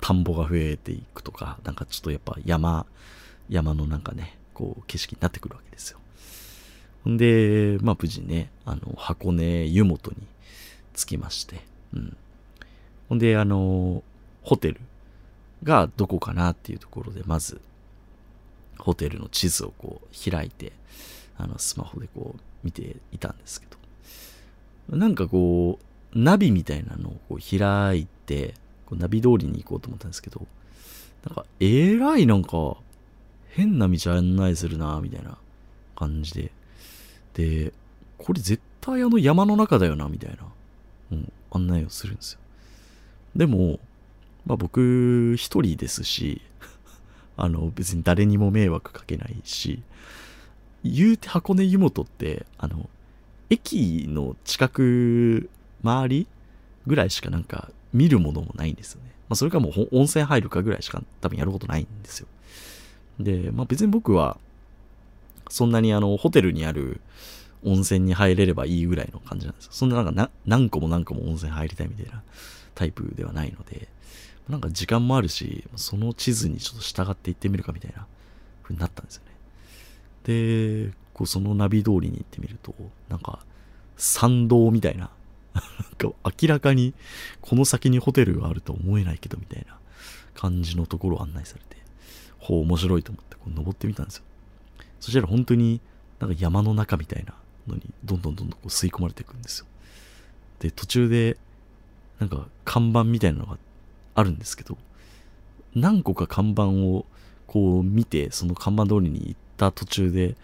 [0.00, 2.86] 田んぼが増えていくとか、なんかちょっとやっぱ山、
[3.48, 5.98] 山のなんかね、こう、景色になってくるわけですよ。
[7.04, 10.26] ほんで、まあ無事ね、あの、箱根湯本に
[10.94, 11.60] 着きまして、
[11.92, 12.16] うん。
[13.08, 14.02] ほんで、あの、
[14.42, 14.80] ホテル
[15.62, 17.60] がどこかなっていうところで、まず、
[18.78, 20.72] ホテルの地図をこう開いて、
[21.36, 23.66] あの、スマホでこう見ていたんですけ
[24.88, 28.54] ど、なんかこう、ナビみたいなのをこう開いて、
[28.86, 30.46] こうナビ通りに行こうと思ったんですけど、
[31.24, 32.76] なんか、えらいなんか、
[33.48, 35.38] 変な道案内するな、みたいな
[35.96, 36.52] 感じで。
[37.34, 37.72] で、
[38.18, 40.36] これ絶対あの山の中だよな、みたいな、
[41.12, 42.38] うん、案内をするんですよ。
[43.34, 43.80] でも、
[44.46, 46.42] まあ僕一人ですし、
[47.36, 49.82] あの別に誰にも迷惑かけないし、
[50.84, 52.88] 言うて箱根湯本って、あの、
[53.50, 55.48] 駅の近く、
[55.82, 56.26] 周り
[56.86, 59.10] ぐらいしかなんか見るものもないんですよね。
[59.28, 62.26] まあそれかもう温泉入るかぐらいしか多分やることないんですよ。
[63.18, 64.38] で、まあ別に僕は、
[65.48, 67.00] そんなにあの、ホテルにある
[67.64, 69.72] 温泉に入れればいいぐらいの感じなんですよ。
[69.72, 72.22] そんななんか何個も何個も温泉入りたいみたいな
[72.74, 73.88] タイプではないので、
[74.48, 78.06] なんか時間もあるし、その地図にちょっと従って行ってみるかみたいな
[78.62, 79.32] 風になったんですよね。
[80.24, 82.74] で、こうそのナビ通りに行ってみると、
[83.08, 83.44] なんか
[83.96, 85.10] 参道みたいな、
[85.54, 85.64] なん
[85.96, 86.94] か明らかに
[87.40, 89.78] この先にホテルがあると思えないけどみたいな
[90.34, 91.76] 感じのところを案内されて、
[92.38, 94.24] ほう面白いと思ってこう登ってみたんですよ。
[95.00, 95.80] そしたら本当に
[96.18, 97.34] なんか山の中みたいな
[97.66, 99.66] のにどんどんどんどんこう吸い込まれていくんですよ。
[100.58, 101.38] で、途中で
[102.18, 103.64] なんか看板みたいなのがあって
[104.14, 104.76] あるんですけど、
[105.74, 107.06] 何個か看板を
[107.46, 110.36] こう見て、その看板通りに行った途中で、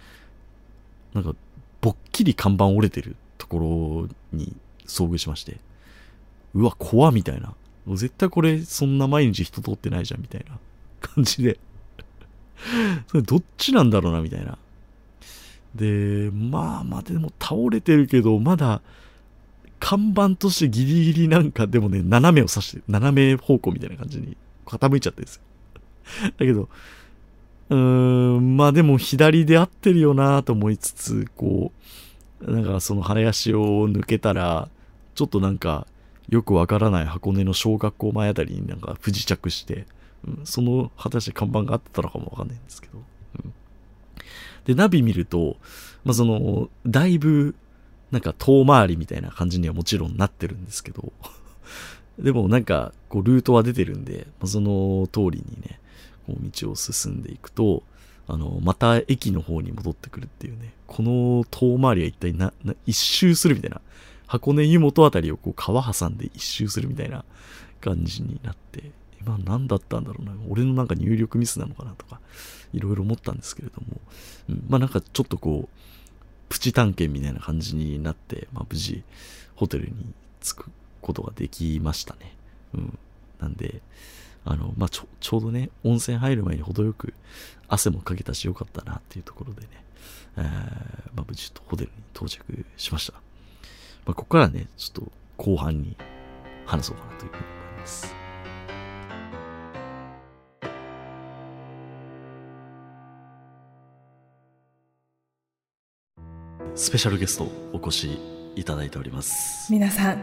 [1.15, 1.35] なんか、
[1.81, 4.55] ぼっきり看板折れてるところに
[4.87, 5.59] 遭遇しまして、
[6.55, 7.55] うわ、怖みたいな。
[7.89, 10.59] 絶対これ、そんな毎日人通ってないじゃん、みたいな
[11.01, 11.59] 感じで
[13.09, 14.59] それどっちなんだろうな、みたいな。
[15.75, 18.83] で、まあまあでも倒れてるけど、まだ
[19.81, 25.43] 看板としてギリギリなんかでもね、斜めを指して、斜め方向みたいな感じに傾いちゃってですよ。
[26.39, 26.69] だけど、
[27.71, 31.73] うーん、まあでも左で合ってるよなと思いつつ、こ
[32.43, 34.69] う、なんかその林を抜けたら、
[35.15, 35.87] ちょっとなんか、
[36.29, 39.87] よくわからない箱根の小学校前あたりになんか不時着して、
[40.25, 42.99] うん、その果たして看板があってたのかもわかんないんですけど。
[43.45, 43.55] うん、
[44.65, 45.57] で、ナビ見ると、
[46.05, 47.57] まあその、だいぶ
[48.11, 51.13] なんか遠回りみたいな感じにはもちろんなってるんですけど、
[52.19, 55.81] でもなんかこうルートは出てるんで、その通りにね、
[56.27, 57.83] こう道を進んでいくと、
[58.27, 63.81] あの、また駅の方に戻ってくるっていうね、この遠回りは一体な、な一周するみたいな、
[64.27, 67.25] 箱根湯本あたりをこう川挟んで一周するみたいな
[67.81, 72.21] 感じになって、今何だったんだろうな、俺のなんか入力ミスなのかなとか、
[72.73, 74.01] いろいろ思ったんですけれども、
[74.49, 76.00] うん、まあなんかちょっとこう、
[76.51, 79.03] プチ探検みたいな感じになって、まあ、無事、
[79.55, 79.93] ホテルに
[80.43, 82.35] 着くことができましたね。
[82.75, 82.99] うん。
[83.41, 83.81] なんで、
[84.45, 87.15] あの、まあ、ちょ、ちょうどね、温泉入る前に程よく
[87.69, 89.69] 汗もかけたしよかったなっていうところでね、
[90.39, 90.45] えー、
[91.15, 93.13] まあ、無事とホテルに到着しました。
[93.13, 93.21] ま
[94.13, 95.97] あ、ここからね、ちょっと後半に
[96.67, 98.20] 話そうかなというふうに思います。
[106.75, 108.19] スペシャルゲストお越し
[108.57, 109.71] いただいております。
[109.73, 110.23] 皆さん、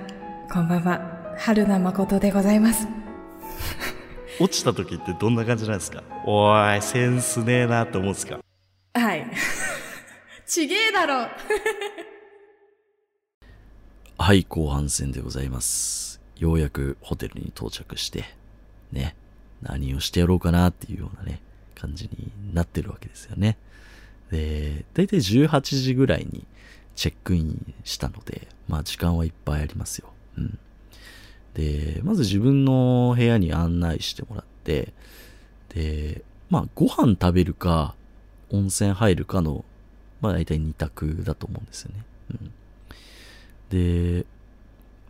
[0.51, 1.35] こんばんは。
[1.37, 2.87] 春名誠でございます。
[4.39, 6.03] 落ちた時ってどんな感じなんですか？
[6.25, 8.39] おい、センスねえなって思うんですか？
[8.93, 9.25] はい。
[10.45, 11.27] ちげえだろ
[14.17, 16.19] はい、後半戦でございます。
[16.37, 18.23] ようやくホテルに到着して、
[18.91, 19.15] ね、
[19.61, 21.41] 何をしてやろうかなっていうようなね、
[21.75, 23.57] 感じになってるわけですよね。
[24.31, 26.45] で、だいたい18時ぐらいに
[26.95, 30.11] チェックインしたので、まあ時間はいっぱいありますよ。
[30.37, 30.59] うん。
[31.53, 34.93] で、まず自分の部屋に案内してもらって、
[35.69, 37.95] で、まあご飯食べるか、
[38.51, 39.65] 温泉入るかの、
[40.21, 42.03] まあ大体2択だと思うんですよね。
[42.31, 42.51] うん。
[43.69, 44.25] で、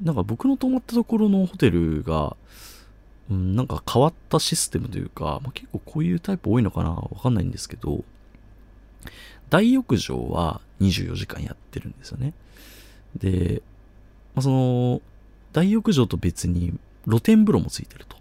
[0.02, 2.36] なんか僕の泊まったところのホテルが、
[3.30, 8.04] うん、なんか変わったシステムというか、まあ、結構こういうタイプ多いのかなわかんないんですけど、
[9.50, 12.34] 大浴場は24時間やってるんですよね。
[13.16, 13.62] で、
[14.36, 15.02] まあ、その、
[15.54, 18.18] 大浴場と別に露天風呂もついてると。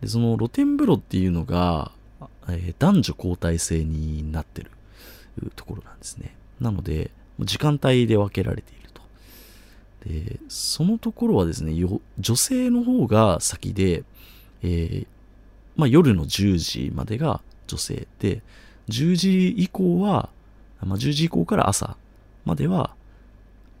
[0.00, 1.92] で、その露天風呂っていうのが、
[2.48, 4.70] えー、男女交代制になってる
[5.56, 6.36] ところなんですね。
[6.60, 9.02] なので、時間帯で分けられていると。
[10.06, 11.74] で、そのところはですね、
[12.18, 14.04] 女性の方が先で、
[14.62, 15.06] えー、
[15.76, 18.42] まあ、夜の10時までが女性で、
[18.90, 20.28] 10時以降は、
[20.82, 21.96] まあ、10時以降から朝
[22.44, 22.94] までは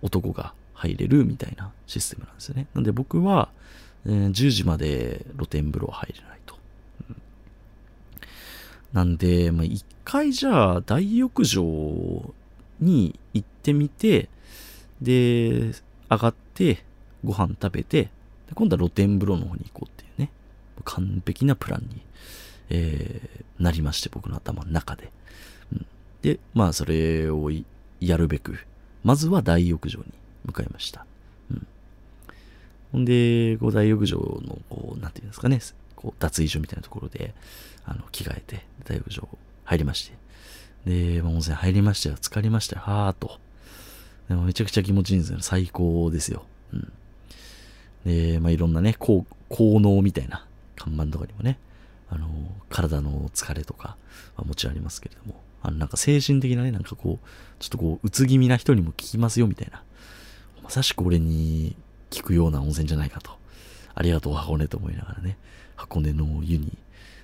[0.02, 2.66] 男が入れるみたいなシステムなんですよね。
[2.74, 3.50] なんで僕は、
[4.06, 6.56] えー、10時まで露天風呂入れないと。
[7.10, 7.16] うん、
[8.92, 11.62] なんで、まあ、一回じゃあ大浴場
[12.80, 14.28] に行ってみて、
[15.02, 15.72] で、
[16.10, 16.84] 上がって
[17.24, 18.10] ご飯食べて、
[18.54, 20.30] 今度は露天風呂の方に行こうっていうね、
[20.84, 22.02] 完璧なプランに
[22.70, 25.10] えー、なりまして、僕の頭の中で。
[25.72, 25.86] うん、
[26.22, 27.50] で、まあ、それを
[28.00, 28.58] やるべく、
[29.04, 30.06] まずは大浴場に
[30.44, 31.04] 向かいました。
[31.50, 31.66] うん、
[32.92, 35.60] ほんで、こう大浴場の、こう、なんていうんですかね、
[35.96, 37.34] こう脱衣所みたいなところで、
[37.84, 39.28] あの、着替えて、大浴場
[39.64, 40.10] 入りまし
[40.84, 41.14] て。
[41.16, 42.16] で、温泉入りましたよ。
[42.16, 42.82] 浸かりましたよ。
[42.82, 43.38] はーと。
[44.28, 45.38] でもめちゃくちゃ気持ちいいんですよ。
[45.40, 46.44] 最高ですよ。
[46.72, 46.92] うん。
[48.06, 51.58] で、まあ、いろんなね、効能みたいな看板とかにもね、
[52.10, 52.28] あの、
[52.68, 53.96] 体の疲れとか
[54.36, 57.26] はもちろんありますけれども、あの、なんか精神的なね、なんかこう、
[57.58, 59.82] ちょっとこう、うつ気味な人にも効きますよみたいな、
[60.62, 61.76] まさしく俺に
[62.14, 63.38] 効くような温泉じゃないかと。
[63.94, 65.36] ありがとう箱根と思いながらね、
[65.76, 66.76] 箱根の湯に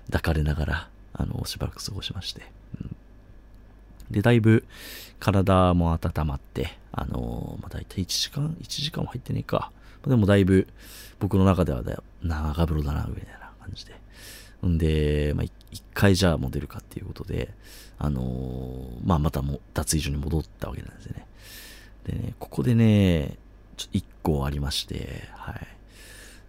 [0.06, 2.42] 抱かれながら、あの、しばらく過ごしまして。
[2.80, 2.96] うん、
[4.10, 4.64] で、だいぶ
[5.18, 9.72] 体も温まって、あのー、まあ、大体1時間 ?1 時間も入ってねえか。
[10.06, 10.68] でもだいぶ
[11.18, 14.05] 僕の中ではだよ、長風呂だな、みたいな感じで。
[14.64, 17.52] んで、まあ、一回じゃあモデルかっていうことで、
[17.98, 21.26] あのー、まあ、またも脱衣所に戻ったわけなんですよね。
[22.04, 23.36] でね、ここでね、
[23.76, 25.66] ちょ一個ありまして、はい。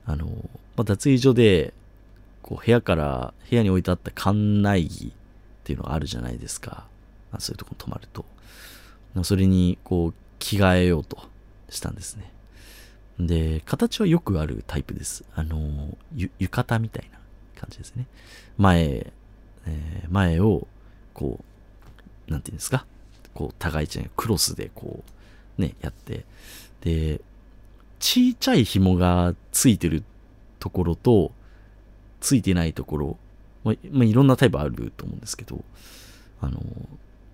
[0.05, 1.73] あのー、まあ、脱衣所で、
[2.41, 5.11] こう、部屋から、部屋に置いてあった館内着っ
[5.63, 6.85] ていうのがあるじゃないですか。
[7.31, 8.25] あそういうとこに泊まると。
[9.23, 11.17] それに、こう、着替えようと
[11.69, 12.31] したんですね。
[13.19, 15.25] で、形はよくあるタイプです。
[15.33, 17.16] あの、ゆ、浴衣みたいな
[17.57, 18.05] 感じですね。
[18.57, 19.11] 前、
[19.65, 20.67] えー、前を、
[21.13, 21.43] こ
[22.27, 22.85] う、なんていうんですか？
[23.33, 25.03] こう、互い違いクロスでこ
[25.57, 26.25] う、ね、やって。
[26.81, 27.21] で、
[27.99, 30.03] ちいちゃい紐がついてる
[30.59, 31.31] ところと、
[32.19, 33.17] ついてないところ、
[33.63, 35.63] まあ、まあ、いろんなタイプあると思うんですけど、
[36.41, 36.61] あの、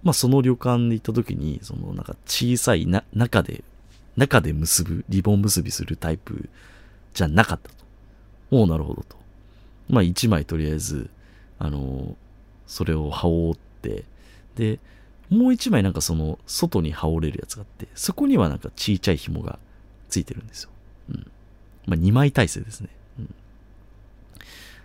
[0.04, 3.64] まあ、その旅館で行った時に、そのなんか小さいな、中で
[4.16, 6.50] 中で結ぶ、リボン結びするタイプ
[7.14, 7.76] じゃなかったと。
[8.52, 9.18] おお、なるほどと。
[9.94, 11.10] まあ一枚とりあえず、
[11.60, 12.16] あの、
[12.68, 14.06] それを羽織って、
[14.56, 14.80] で、
[15.30, 19.60] もう一枚なんかその外に羽織れるやつがあって、そこにはなんかちいちゃい紐が
[20.10, 20.70] ついてるんですよ。
[21.10, 21.32] うん。
[21.86, 22.90] まあ二枚体制ですね。
[23.20, 23.36] うん。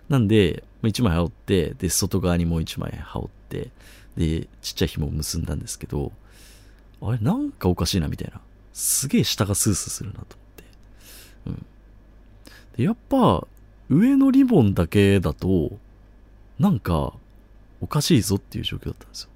[0.09, 3.69] なんで、まあ、一枚羽織って、で、外側にもう一枚羽織って、
[4.15, 6.11] で、ちっちゃい紐を結んだんですけど、
[7.01, 8.41] あれなんかおかしいなみたいな。
[8.73, 10.63] すげえ下がスースーするなと思って。
[11.47, 11.65] うん。
[12.77, 13.47] で、やっぱ、
[13.89, 15.77] 上のリボンだけだと、
[16.59, 17.13] なんか、
[17.81, 19.29] おかしいぞっていう状況だったんですよ。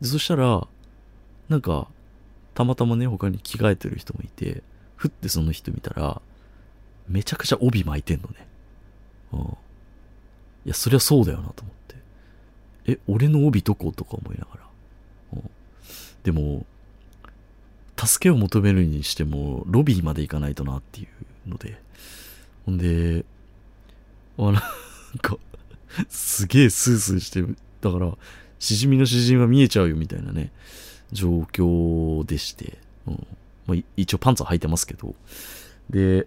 [0.00, 0.66] で、そしたら、
[1.48, 1.88] なんか、
[2.54, 4.62] たまたまね、他に着替えてる人もいて、
[4.96, 6.20] ふってその人見たら、
[7.08, 8.48] めちゃくちゃ帯巻いてんのね。
[9.32, 9.40] うん。
[9.40, 9.44] い
[10.64, 11.96] や、そりゃそうだよなと思って。
[12.92, 14.60] え、俺の帯どことか思いながら。
[15.34, 15.50] うん。
[16.24, 16.66] でも、
[17.96, 21.06] 助けを求めるにしても、ロビーまで行かないとなってい
[21.46, 21.80] うので。
[22.64, 23.24] ほんで、
[24.38, 24.62] あなん
[25.20, 25.38] か、
[26.08, 28.12] すげえスースーしてる、だから、
[28.58, 30.52] しじみの詩人は見えちゃうよみたいなね、
[31.12, 32.78] 状況でして。
[33.06, 33.26] うん
[33.66, 35.14] まあ、一応パンツは履いてますけど。
[35.90, 36.26] で、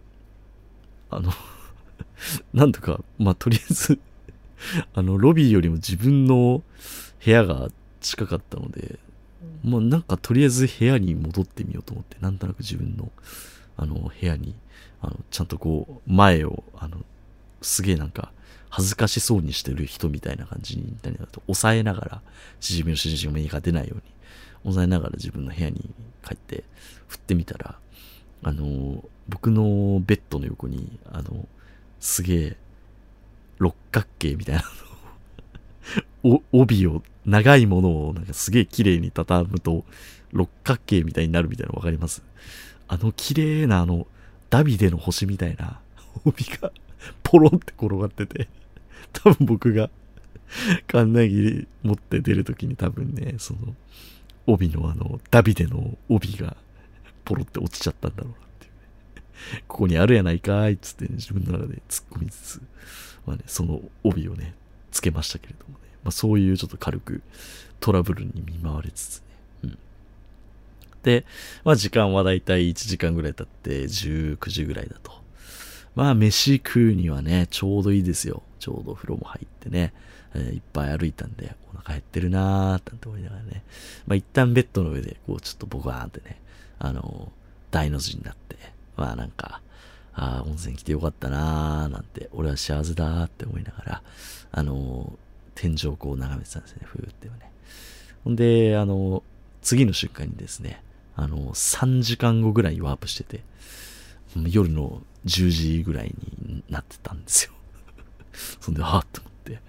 [1.10, 1.32] あの
[2.54, 4.00] なんとか、まあ、とりあえず
[4.94, 6.64] あの、ロビーよりも自分の
[7.24, 7.70] 部屋が
[8.02, 9.00] 近かったので、
[9.64, 13.12] まあなんかとりあえず部屋に戻ってみようと思って、なんとなく自分の、
[13.78, 14.56] あの、部屋に、
[15.02, 17.04] あの、ちゃんとこう、前を、あの、
[17.62, 18.32] すげえなんか、
[18.70, 22.22] 恥ずかしそうにしてる人みたいな感じになると、抑えながら、
[22.60, 24.02] しじみのしじみが出ないように、
[24.64, 25.90] 抑えながら自分の部屋に
[26.24, 26.64] 帰って、
[27.08, 27.76] 振ってみたら、
[28.44, 31.48] あの、僕のベッドの横に、あの、
[32.00, 32.58] すげえ、
[33.58, 34.64] 六角形みたいな
[36.24, 39.84] の 帯を長いものをなんかすげえ綺麗に畳むと
[40.32, 42.24] 六角形みたいになるみたいなのわかります？
[42.88, 44.08] あの綺麗なあの
[44.50, 45.80] ダビデの星みたいな
[46.26, 46.72] 帯が
[47.24, 48.48] ポロンって転がってて
[49.14, 49.90] 多分僕が
[50.88, 53.76] カンナギ持って出るときに多分ね、その
[54.48, 56.58] 帯のあのダビデの帯が
[57.24, 59.64] ポロって落ちちゃったんだろうなっていうね。
[59.68, 62.62] ここにあるやないかいっつって、ね、自分の中で突っ込みつつ、
[63.26, 64.56] まあね、その帯をね、
[64.92, 65.86] つけましたけれどもね。
[66.04, 67.22] まあ、そういうちょっと軽く
[67.80, 69.26] トラブルに見舞われつつね。
[69.66, 69.78] うん。
[71.04, 71.26] で、
[71.64, 75.12] まあ時間はだいたい1時間ぐらい経って19時ぐらいだと。
[75.96, 78.44] まあ飯食うにはね、ちょうどいいですよ。
[78.60, 79.94] ちょうどお風呂も入ってね、
[80.36, 83.64] えー、いっぱい歩いたんで、お腹減ってるなーって思いながらね。
[84.08, 86.40] まあ一旦ベッドの上で、こうちょっとボカーンってね、
[86.80, 88.56] あのー、大の字になって、
[88.96, 89.62] まあなんか、
[90.14, 94.02] ああ、温泉来てよかったなーなんて、俺は幸せだーって思いながら、
[94.52, 95.30] あのー
[95.60, 97.34] 天井をこう眺めてたんですね、ふーってね。
[98.24, 99.24] ほんで、あの、
[99.62, 100.82] 次の瞬間にですね、
[101.18, 103.44] あの、3時間後ぐらいワープしてて、
[104.48, 107.54] 夜の10時ぐらいになってたんですよ。
[108.60, 109.62] そんで、はぁと思って。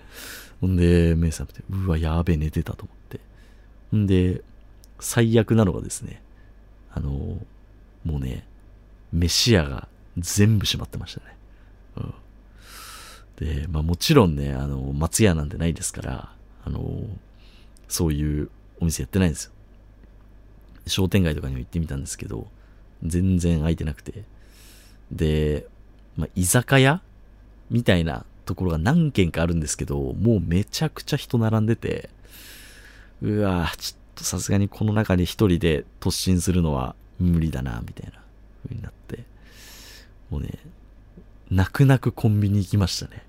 [0.60, 3.20] ほんで、目覚めて、うわ、やべえ、寝てたと思って。
[3.90, 4.42] ほんで、
[4.98, 6.22] 最悪なのがですね、
[6.92, 7.10] あの、
[8.04, 8.46] もうね、
[9.12, 11.36] 飯屋が全部閉まってましたね。
[11.96, 12.14] うん。
[13.46, 16.32] で、まあもちろんね、あの、松屋なんてないですから、
[16.64, 17.04] あの、
[17.88, 18.50] そういう
[18.80, 19.52] お店やってないんですよ。
[20.86, 22.48] 商店街とかにも行ってみたんですけど、
[23.02, 24.24] 全然空いてなくて。
[25.12, 25.66] で、
[26.16, 27.02] まあ居酒屋？
[27.70, 32.10] みたいなところが何軒かあるんですけど、もうめちゃくちゃ人並んでて、
[33.22, 38.20] うわぁ、ちょっとさすがにこの中に一人で突進するのは無理だな、みたいな
[38.64, 39.24] 風になって、
[40.30, 40.58] もうね、
[41.50, 43.24] 泣く泣くコンビニ行きましたね。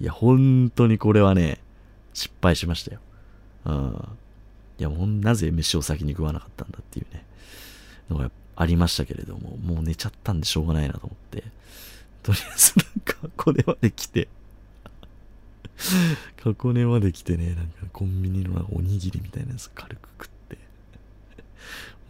[0.00, 1.60] いや、本当にこれはね、
[2.12, 3.00] 失敗しましたよ。
[3.66, 4.08] うん。
[4.78, 7.24] いや、もうなぜ飯を先に食わなかったんだっていうね、
[8.10, 11.44] のがありましたけれども、もう寝ちゃったんでしょうがないなと思って、
[12.22, 14.28] とりあえずなんか、これまで来て、
[16.42, 20.58] 箱根まで来てね、なんかコンビニのおにぎりみたいなやつ軽く食って。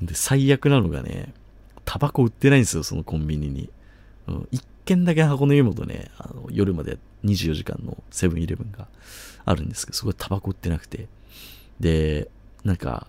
[0.02, 1.32] で、最悪なのがね、
[1.84, 3.70] タバコ売ってないんですよ、そのコンビニに。
[4.26, 8.88] うん、一軒だけ箱根湯本ね、あの夜まで24時間のセブンイレブンが
[9.44, 11.08] あるんですけど、そこでタバコ売ってなくて。
[11.80, 12.28] で、
[12.64, 13.08] なんか、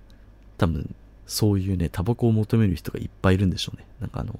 [0.58, 0.94] 多分、
[1.28, 3.86] そういうね、タバコを求める人がいっぱいいるんでしょうね。
[4.00, 4.40] なんかあの、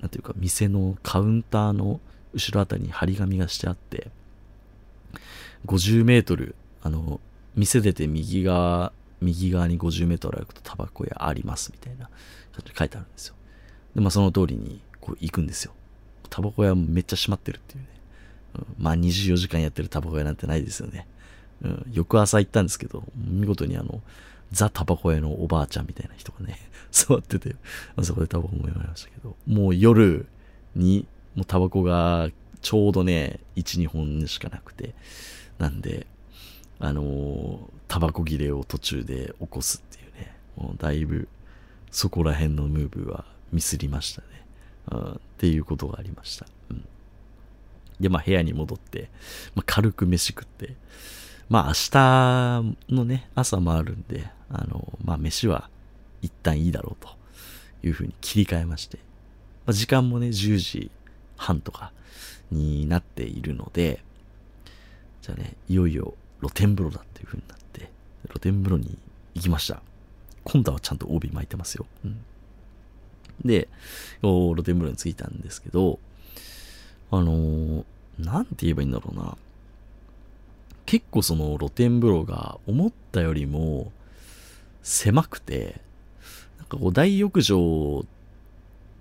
[0.00, 2.00] なんていうか、店のカウンターの
[2.32, 4.10] 後ろあたりに張り紙がしてあって、
[5.66, 7.20] 50メートル、あの、
[7.54, 13.34] 店出て右側、右側に50メートル歩くとタバコ屋ありますみたいな感じで書いてあるんですよ。
[13.94, 15.72] で、まあその通りにこう行くんですよ。
[16.30, 17.86] タバコ屋めっちゃ閉まってるっていうね。
[18.54, 21.06] うん、まあ24時間やってるタバコ屋なんてないですよね。
[21.62, 24.00] うん、翌朝行ったんですけど、見事にあの、
[24.52, 26.58] ザ・タバコ屋のおばあちゃんみたいな人がね、
[26.90, 27.56] 座ってて、
[27.96, 30.26] あそこでタバコもやりましたけど、もう夜
[30.74, 32.30] に、もうタバコが
[32.60, 34.94] ちょうどね、1、2本しかなくて、
[35.58, 36.06] なんで、
[36.78, 41.28] あのータバコ切れを途中で起こすっていうね、もうだいぶ
[41.90, 44.26] そこら辺のムーブはミスりましたね。
[44.92, 46.46] うん、っていうことがありました。
[46.70, 46.84] うん、
[47.98, 49.10] で、まあ部屋に戻って、
[49.56, 50.76] まあ、軽く飯食って、
[51.48, 55.68] まあ明日のね、朝もあるんで、あの、まあ飯は
[56.22, 57.08] 一旦いいだろうと
[57.86, 58.98] いうふうに切り替えまして、
[59.66, 60.90] まあ、時間もね、10時
[61.36, 61.92] 半とか
[62.50, 64.02] になっているので、
[65.22, 67.90] じゃあね、いよいよ露天風呂だっていう風になって、
[68.28, 68.98] 露天風呂に
[69.34, 69.82] 行きました。
[70.44, 71.86] 今度はちゃんと帯巻いてますよ。
[72.04, 72.24] うん、
[73.44, 73.68] で、
[74.20, 75.98] 露天風呂に着いたんですけど、
[77.10, 77.84] あのー
[78.24, 79.36] なんて言えばいいんだろうな。
[80.86, 83.92] 結構その露天風呂が思ったよりも
[84.82, 85.80] 狭くて、
[86.58, 88.06] なんかこう大浴場っ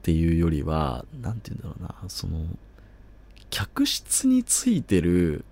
[0.01, 2.45] ていうよりは、なんて言うんだろうな、その、
[3.49, 5.43] 客室についてる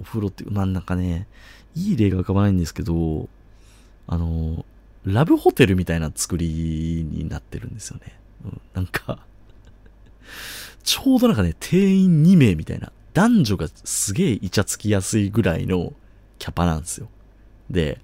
[0.00, 1.26] お風呂っていう、なんかね、
[1.74, 3.28] いい例が浮かばないんですけど、
[4.06, 4.64] あの、
[5.04, 8.18] ラブホテルみたいな作りになってるんですよね。
[8.44, 9.24] うん、なんか、
[10.82, 15.92] ちょうどなんかね、定員2名みたいな、男女がすげえイチャつきやすいぐらいの
[16.38, 17.08] キャパなんですよ。
[17.70, 18.00] で、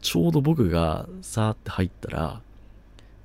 [0.00, 2.40] ちょうど僕がさーって入ったら、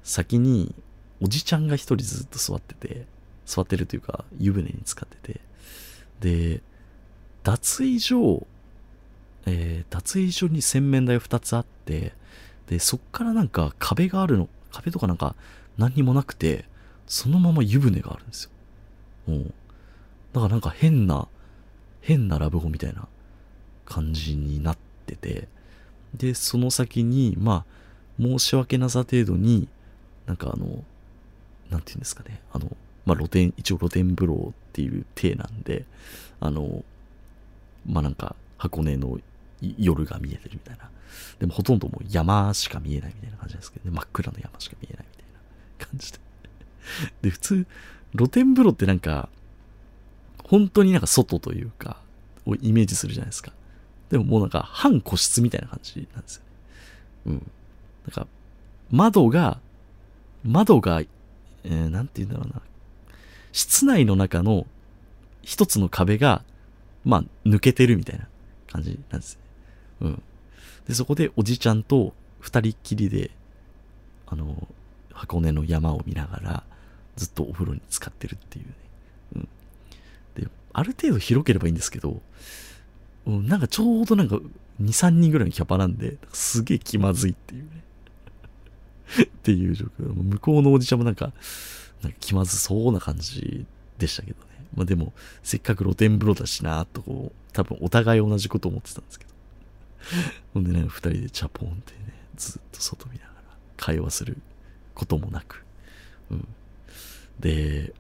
[0.03, 0.74] 先に
[1.22, 3.05] おじちゃんが一人ずっと座ってて、
[3.45, 5.41] 座ってるというか湯船に浸かってて、
[6.19, 6.61] で、
[7.43, 8.47] 脱衣所、
[9.45, 12.13] えー脱衣所に洗面台2つあって、
[12.67, 15.36] で、そっからなんか壁があるの、壁とかなんか
[15.78, 16.65] 何にもなくて、
[17.07, 18.51] そのまま湯船があるんですよ。
[19.28, 19.53] うん。
[20.34, 21.28] だからなんか変な、
[22.01, 23.07] 変なラブホみたいな
[23.86, 25.49] 感じになってて、
[26.16, 29.68] で、その先に、まあ、申し訳なさ程度に、
[30.26, 30.84] なんかあの、
[31.70, 35.86] なんていうんですかね、あの、まあ露天、一応露天風呂っていう体なんで、
[36.39, 36.84] あの、
[37.86, 39.20] まあなんか箱根の
[39.62, 40.89] 夜が見えてるみたいな。
[41.39, 45.26] でもほとんどもう山しか見えないみたいな感じですけどね、真っ暗な山しか見えないみたい
[45.80, 46.20] な感じで。
[47.24, 47.68] で、普通、
[48.16, 49.30] 露天風呂ってなんか、
[50.43, 51.97] 本当になんか外というか、
[52.45, 53.53] をイメージするじゃないですか。
[54.12, 56.47] でももうなんか半個室みたいな感じなんですよね。
[57.28, 57.34] うん。
[57.34, 57.41] なん
[58.14, 58.28] か、
[58.91, 59.59] 窓が、
[60.43, 62.62] 窓が、えー、なんて言うんだろうな。
[63.53, 64.68] 室内の中の
[65.43, 66.43] 一つの壁が、
[67.05, 68.28] まあ、抜けてるみたいな
[68.70, 69.41] 感じなんですね。
[70.01, 70.24] うん。
[70.88, 73.32] で、そこでおじちゃんと二人っきりで、
[74.28, 74.68] あの、
[75.14, 76.64] 箱根の山を見ながら、
[77.16, 78.74] ずっとお風呂に浸かってるっていうね。
[79.38, 79.49] うん。
[80.36, 82.22] で、ある程度広ければいいんですけど、
[83.26, 87.84] うん、なんかちょうどなんか2、3人ぐらいのキャパなんで、すげえ気まずいっていうね。
[89.24, 90.13] っていう状況。
[90.13, 91.34] 向こうのおじちゃんもなんか、
[92.01, 93.65] なんか気まずそうな感じ
[93.97, 94.45] でしたけどね。
[94.76, 95.13] まあでも、
[95.43, 99.32] せっかく露天風呂だしなとこう、多分お互い同じこと思ってたんですけど。
[100.53, 103.41] ほんでね、二人でチャポンってね、ずっと外見ながら
[103.78, 104.38] 会話する
[104.95, 105.65] こともなく。
[106.32, 106.47] うん。
[107.39, 107.93] で、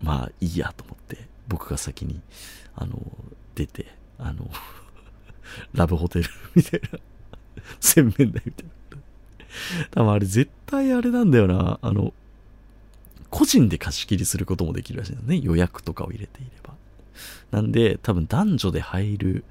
[0.00, 2.20] まあいいやと思って、僕が先に、
[2.74, 3.00] あの、
[3.54, 4.50] 出て、あの、
[5.74, 6.98] ラブホテル みたいな、
[7.80, 8.72] 洗面台みたいな。
[9.90, 12.14] 多分あれ絶対あれなんだよな、あの、
[13.30, 15.40] 個人で貸し切りすることもできるらしいんですね。
[15.42, 16.74] 予約とかを入れていれば。
[17.50, 19.44] なんで、多分男女で入る、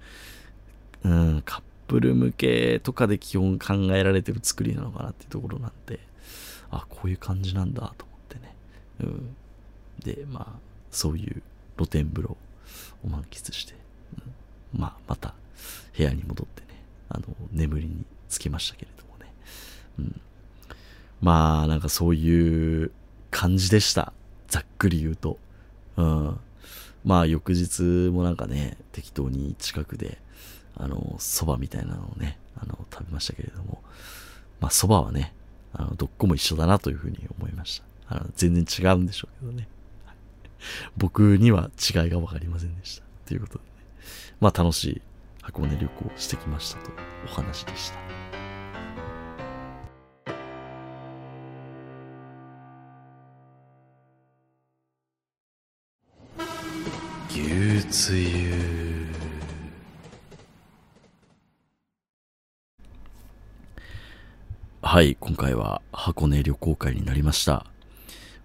[1.03, 5.99] うん、カップル向けとかで基本考えられてる作りなのかなっていうところなんで、
[6.69, 8.55] あ、こういう感じなんだと思ってね。
[9.01, 9.35] うん。
[10.03, 10.59] で、まあ、
[10.91, 11.41] そういう
[11.77, 12.37] 露天風呂
[13.03, 13.73] を満喫して、
[14.73, 15.33] まあ、また
[15.95, 16.67] 部屋に戻ってね、
[17.09, 19.33] あの、眠りにつきましたけれどもね。
[19.99, 20.21] うん。
[21.21, 22.91] まあ、なんかそういう
[23.29, 24.13] 感じでした。
[24.47, 25.37] ざっくり言うと。
[25.97, 26.39] うん。
[27.03, 30.19] まあ、翌日もなんかね、適当に近くで、
[30.75, 33.81] あの、蕎麦みたいなのをね、あの、食べましたけれども、
[34.59, 35.33] まあ、蕎麦はね、
[35.73, 38.15] あの、どっこも一緒だなというふうに思いました。
[38.15, 39.67] あの、全然違うんでしょうけどね。
[40.97, 43.03] 僕には違いがわかりませんでした。
[43.25, 43.70] ということで。
[44.39, 45.01] まあ、楽しい
[45.41, 46.91] 箱根旅行してきましたと
[47.25, 47.99] お話でした。
[57.29, 58.81] 牛つゆ
[64.81, 67.65] はい、今回は箱根旅行会になりました。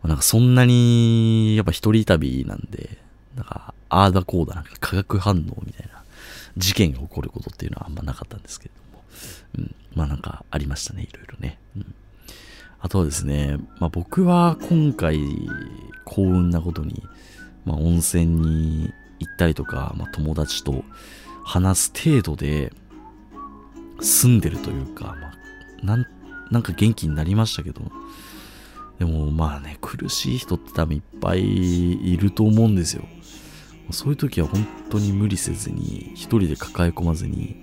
[0.05, 2.99] なんかそんなに、やっぱ一人旅なんで、
[3.37, 6.03] なんか、ああだこうだなんか化学反応みたいな
[6.57, 9.05] 事件が起こることっていうのはあんまなかったんですけれども、
[9.59, 11.59] うん、まあなんかありましたね、いろいろね。
[11.77, 11.95] うん、
[12.81, 15.21] あとはですね、まあ僕は今回
[16.05, 17.03] 幸運なことに、
[17.65, 20.83] まあ温泉に行ったりとか、まあ友達と
[21.45, 22.73] 話す程度で
[24.01, 26.07] 住んでるというか、まあ、なん
[26.51, 27.83] なんか元気になりましたけど、
[28.99, 33.05] でもまあね、苦しい人って多分いっぱいいると思うんですよ。
[33.91, 37.57] そういう時は本当に無理せずに、一人で抱え込まずに、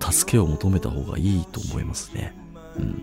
[0.00, 2.34] 助けを求めた方がいいと思いますね。
[2.76, 2.84] うん。
[2.86, 2.96] ま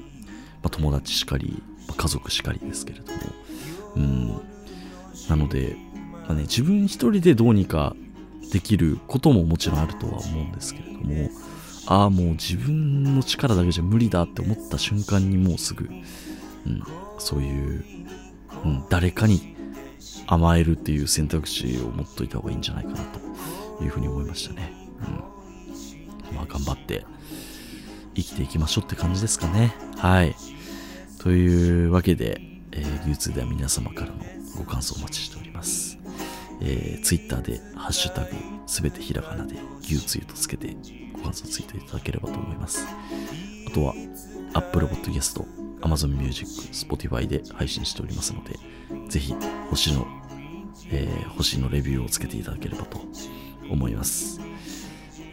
[0.64, 3.20] あ、友達しかり、まあ、家族しかりですけれども。
[3.96, 4.28] うん。
[5.30, 5.76] なので、
[6.28, 7.96] まあね、自分一人でどうにか
[8.52, 11.30] できることももちろんあるとは思うんですけれども、
[11.86, 16.84] ああ、もう自分の力だけじゃ無理だって思った瞬間にもうすぐ、うん、
[17.18, 17.86] そういう、
[18.66, 19.57] うん、誰かに
[20.28, 22.98] 甘えるっていう選択肢を持っといた方がいいんじゃないかな
[23.78, 24.74] というふうに思いましたね。
[26.30, 26.36] うん。
[26.36, 27.06] まあ頑張って
[28.16, 29.74] 生きていきましょうって感じですかね。
[29.98, 30.36] はい。
[31.20, 34.18] というわけで、えー、流通では皆様からの
[34.58, 35.98] ご感想をお待ちしております。
[36.62, 38.30] えー、Twitter でハッシュタグ
[38.66, 40.76] すべてひらがなで牛つゆとつけて
[41.14, 42.86] ご感想ついていただければと思います。
[43.68, 43.94] あとは
[44.54, 45.46] Apple Podcast、
[45.82, 48.58] Amazon Music、Spotify で配信しておりますので、
[49.10, 49.34] ぜひ
[49.70, 50.08] 星の、
[50.92, 53.02] えー、星のレビューをつけていただければと
[53.70, 54.40] 思います。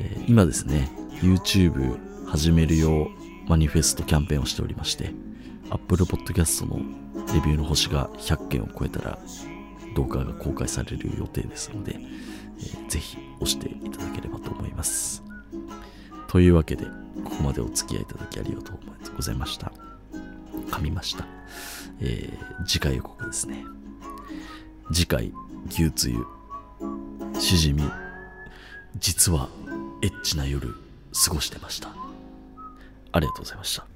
[0.01, 0.91] えー、今ですね、
[1.21, 3.09] YouTube 始めるよう
[3.49, 5.13] マニフェストキャンペーンをしておりまして、
[5.71, 6.79] Apple Podcast の
[7.33, 9.19] レビューの星が100件を超えたら
[9.95, 15.23] 動画が公開される予定ですので、えー、ぜひ押していただければと思います。
[16.29, 16.85] というわけで、
[17.25, 18.79] ここまでお付き合いいただきありがとう
[19.17, 19.73] ございました。
[20.71, 21.27] 噛みました。
[22.01, 23.65] えー、次回予告ですね。
[24.93, 25.33] 次回、
[25.71, 26.27] 牛つゆ、
[27.41, 27.83] しじみ、
[28.97, 29.49] 実は
[30.03, 30.75] エッチな夜
[31.25, 31.89] 過ごしてました。
[33.13, 33.94] ありがとうございました。